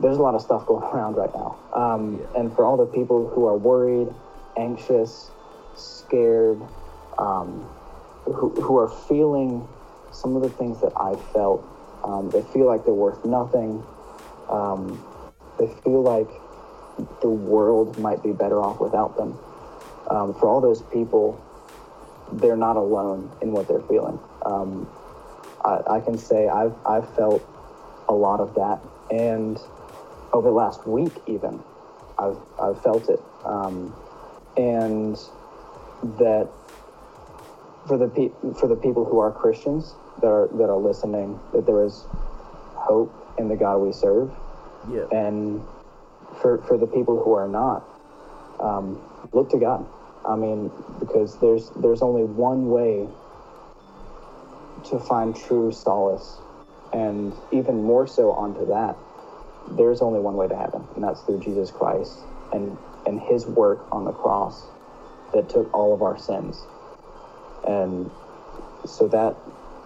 there's 0.00 0.18
a 0.18 0.22
lot 0.22 0.34
of 0.34 0.42
stuff 0.42 0.66
going 0.66 0.82
around 0.92 1.16
right 1.16 1.32
now. 1.34 1.56
Um, 1.72 2.18
Yeah. 2.18 2.40
And 2.40 2.54
for 2.54 2.64
all 2.64 2.76
the 2.76 2.86
people 2.86 3.28
who 3.28 3.46
are 3.46 3.56
worried, 3.56 4.08
anxious, 4.56 5.30
scared, 5.74 6.60
um, 7.18 7.68
who, 8.24 8.50
who 8.62 8.76
are 8.78 8.88
feeling 9.08 9.66
some 10.10 10.36
of 10.36 10.42
the 10.42 10.50
things 10.50 10.80
that 10.80 10.92
I 10.96 11.14
felt, 11.32 11.66
um, 12.04 12.30
they 12.32 12.42
feel 12.52 12.66
like 12.66 12.84
they're 12.84 12.94
worth 12.94 13.24
nothing. 13.24 13.82
Um, 14.50 15.04
they 15.58 15.68
feel 15.82 16.02
like 16.02 16.30
the 17.22 17.28
world 17.28 17.98
might 17.98 18.22
be 18.22 18.32
better 18.32 18.60
off 18.60 18.80
without 18.80 19.16
them. 19.16 19.38
Um, 20.10 20.34
for 20.34 20.48
all 20.48 20.60
those 20.60 20.82
people, 20.82 21.40
they're 22.32 22.56
not 22.56 22.76
alone 22.76 23.36
in 23.42 23.52
what 23.52 23.68
they're 23.68 23.82
feeling. 23.88 24.18
Um, 24.44 24.88
I, 25.64 25.78
I 25.96 26.00
can 26.00 26.18
say 26.18 26.48
I've, 26.48 26.74
I've 26.86 27.14
felt 27.14 27.46
a 28.08 28.14
lot 28.14 28.40
of 28.40 28.54
that. 28.54 28.80
And 29.10 29.58
over 30.32 30.48
the 30.48 30.54
last 30.54 30.86
week, 30.86 31.12
even, 31.26 31.62
I've, 32.18 32.38
I've 32.62 32.82
felt 32.82 33.08
it. 33.08 33.20
Um, 33.44 33.94
and 34.56 35.16
that 36.02 36.50
for 37.86 37.98
the, 37.98 38.08
pe- 38.08 38.32
for 38.58 38.68
the 38.68 38.76
people 38.76 39.04
who 39.04 39.18
are 39.18 39.30
Christians 39.32 39.94
that 40.20 40.28
are, 40.28 40.48
that 40.54 40.70
are 40.70 40.78
listening, 40.78 41.38
that 41.52 41.66
there 41.66 41.84
is 41.84 42.04
hope 42.74 43.12
in 43.38 43.48
the 43.48 43.56
God 43.56 43.78
we 43.78 43.92
serve. 43.92 44.30
Yeah. 44.90 45.06
And 45.10 45.62
for, 46.40 46.58
for 46.66 46.78
the 46.78 46.86
people 46.86 47.22
who 47.22 47.32
are 47.34 47.48
not, 47.48 47.84
um, 48.60 49.00
look 49.32 49.50
to 49.50 49.58
God. 49.58 49.86
I 50.24 50.36
mean, 50.36 50.70
because 51.00 51.36
there's 51.38 51.70
there's 51.76 52.02
only 52.02 52.24
one 52.24 52.70
way 52.70 53.06
to 54.84 54.98
find 54.98 55.36
true 55.36 55.70
solace, 55.70 56.38
and 56.92 57.32
even 57.52 57.82
more 57.82 58.06
so 58.06 58.30
onto 58.32 58.66
that, 58.66 58.96
there's 59.76 60.00
only 60.00 60.20
one 60.20 60.36
way 60.36 60.48
to 60.48 60.56
heaven, 60.56 60.86
and 60.94 61.04
that's 61.04 61.20
through 61.22 61.40
Jesus 61.40 61.70
Christ 61.70 62.18
and 62.52 62.76
and 63.06 63.20
His 63.20 63.46
work 63.46 63.86
on 63.92 64.04
the 64.04 64.12
cross 64.12 64.62
that 65.34 65.48
took 65.50 65.72
all 65.74 65.92
of 65.92 66.02
our 66.02 66.18
sins, 66.18 66.56
and 67.66 68.10
so 68.86 69.08
that, 69.08 69.36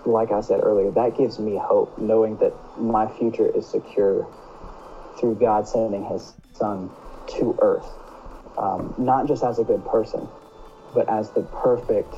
like 0.06 0.32
I 0.32 0.40
said 0.40 0.60
earlier, 0.62 0.90
that 0.92 1.16
gives 1.16 1.38
me 1.38 1.56
hope, 1.56 1.98
knowing 1.98 2.36
that 2.38 2.54
my 2.78 3.08
future 3.18 3.48
is 3.48 3.66
secure 3.66 4.26
through 5.18 5.36
God 5.36 5.68
sending 5.68 6.04
His 6.04 6.34
Son 6.54 6.90
to 7.38 7.58
Earth 7.60 7.86
um, 8.58 8.94
not 8.98 9.28
just 9.28 9.44
as 9.44 9.58
a 9.58 9.64
good 9.64 9.84
person, 9.86 10.28
but 10.94 11.08
as 11.08 11.30
the 11.30 11.42
perfect 11.42 12.14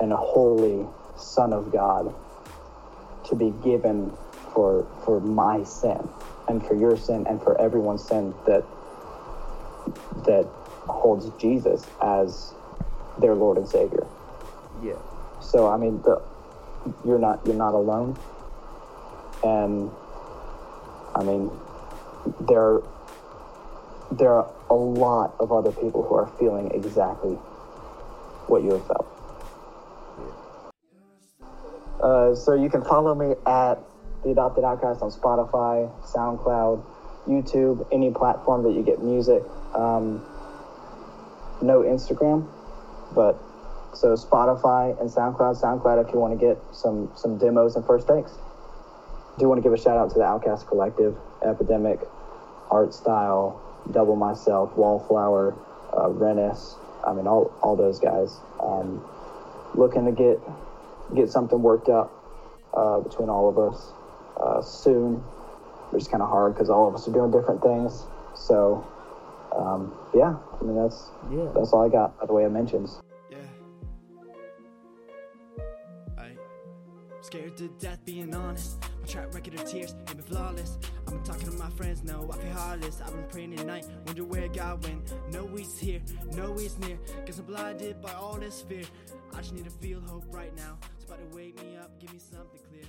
and 0.00 0.12
holy 0.12 0.86
Son 1.16 1.52
of 1.52 1.72
God 1.72 2.14
to 3.28 3.34
be 3.34 3.50
given 3.64 4.12
for 4.54 4.86
for 5.04 5.20
my 5.20 5.62
sin 5.64 6.08
and 6.48 6.64
for 6.66 6.74
your 6.74 6.96
sin 6.96 7.26
and 7.28 7.42
for 7.42 7.60
everyone's 7.60 8.04
sin 8.06 8.34
that 8.46 8.64
that 10.26 10.46
holds 10.88 11.30
Jesus 11.40 11.88
as 12.02 12.54
their 13.20 13.34
Lord 13.34 13.58
and 13.58 13.68
Savior. 13.68 14.06
Yeah. 14.82 14.94
So 15.40 15.68
I 15.68 15.76
mean, 15.76 16.02
the, 16.02 16.22
you're 17.04 17.18
not 17.18 17.40
you're 17.46 17.54
not 17.54 17.74
alone, 17.74 18.16
and 19.42 19.90
I 21.14 21.22
mean, 21.22 21.50
there 22.48 22.80
there 24.12 24.32
are 24.32 24.50
a 24.70 24.74
lot 24.74 25.34
of 25.40 25.52
other 25.52 25.72
people 25.72 26.02
who 26.02 26.14
are 26.14 26.30
feeling 26.38 26.70
exactly 26.72 27.34
what 28.48 28.62
you 28.62 28.72
have 28.72 28.86
felt. 28.86 29.16
Uh, 32.02 32.34
so 32.34 32.54
you 32.54 32.68
can 32.68 32.84
follow 32.84 33.14
me 33.14 33.34
at 33.46 33.78
the 34.22 34.30
Adopted 34.30 34.64
Outcast 34.64 35.02
on 35.02 35.10
Spotify, 35.10 35.90
SoundCloud, 36.02 36.84
YouTube, 37.26 37.86
any 37.92 38.10
platform 38.10 38.62
that 38.64 38.72
you 38.72 38.82
get 38.82 39.02
music. 39.02 39.42
Um, 39.74 40.22
no 41.62 41.80
Instagram, 41.80 42.46
but 43.14 43.40
so 43.96 44.14
Spotify 44.14 44.98
and 45.00 45.08
SoundCloud. 45.10 45.60
SoundCloud 45.60 46.06
if 46.06 46.12
you 46.12 46.20
want 46.20 46.38
to 46.38 46.46
get 46.46 46.58
some 46.72 47.10
some 47.16 47.38
demos 47.38 47.76
and 47.76 47.84
first 47.84 48.06
takes. 48.06 48.32
Do 49.38 49.48
want 49.48 49.58
to 49.58 49.62
give 49.62 49.72
a 49.72 49.76
shout 49.78 49.98
out 49.98 50.10
to 50.10 50.18
the 50.18 50.24
Outcast 50.24 50.66
Collective, 50.66 51.16
Epidemic, 51.44 52.00
Art 52.70 52.94
Style, 52.94 53.60
Double 53.90 54.16
Myself, 54.16 54.74
Wallflower, 54.76 55.54
uh, 55.92 56.08
Rennis. 56.08 56.76
I 57.06 57.12
mean, 57.12 57.26
all 57.26 57.52
all 57.62 57.76
those 57.76 57.98
guys. 57.98 58.38
Um, 58.60 59.04
looking 59.74 60.04
to 60.06 60.12
get 60.12 60.40
get 61.14 61.30
something 61.30 61.62
worked 61.62 61.88
up 61.88 62.10
uh, 62.74 63.00
between 63.00 63.28
all 63.28 63.48
of 63.48 63.58
us 63.58 63.92
uh, 64.40 64.62
soon, 64.62 65.16
which 65.90 66.02
is 66.02 66.08
kind 66.08 66.22
of 66.22 66.28
hard 66.28 66.54
because 66.54 66.70
all 66.70 66.88
of 66.88 66.94
us 66.94 67.06
are 67.08 67.12
doing 67.12 67.30
different 67.30 67.62
things. 67.62 68.04
So, 68.34 68.86
um, 69.54 69.94
yeah, 70.14 70.36
I 70.60 70.64
mean 70.64 70.76
that's 70.76 71.10
Yeah. 71.30 71.48
that's 71.54 71.72
all 71.72 71.84
I 71.84 71.88
got 71.88 72.18
by 72.18 72.26
the 72.26 72.32
way 72.32 72.44
of 72.44 72.52
mentions. 72.52 73.00
To 77.56 77.68
death, 77.80 78.04
being 78.04 78.34
honest. 78.34 78.82
My 79.00 79.06
track 79.06 79.34
record 79.34 79.54
of 79.54 79.64
tears 79.64 79.94
ain't 79.94 80.06
been 80.06 80.22
flawless. 80.22 80.78
I've 81.06 81.14
been 81.14 81.22
talking 81.22 81.50
to 81.50 81.56
my 81.56 81.70
friends, 81.70 82.04
no, 82.04 82.28
I 82.32 82.36
feel 82.36 82.52
heartless. 82.52 83.00
I've 83.04 83.12
been 83.12 83.26
praying 83.28 83.58
at 83.58 83.66
night, 83.66 83.86
wonder 84.06 84.24
where 84.24 84.48
God 84.48 84.82
went. 84.84 85.12
No, 85.32 85.46
He's 85.56 85.78
here, 85.78 86.00
no, 86.34 86.54
He's 86.56 86.78
near. 86.78 86.98
Guess 87.24 87.38
I'm 87.38 87.46
blinded 87.46 88.00
by 88.02 88.12
all 88.12 88.34
this 88.34 88.62
fear. 88.62 88.84
I 89.32 89.38
just 89.38 89.54
need 89.54 89.64
to 89.64 89.70
feel 89.70 90.00
hope 90.00 90.24
right 90.28 90.54
now. 90.56 90.78
To 91.08 91.36
wake 91.36 91.62
me 91.62 91.76
up, 91.76 91.98
give 91.98 92.12
me 92.12 92.18
something 92.18 92.60
clear. 92.68 92.84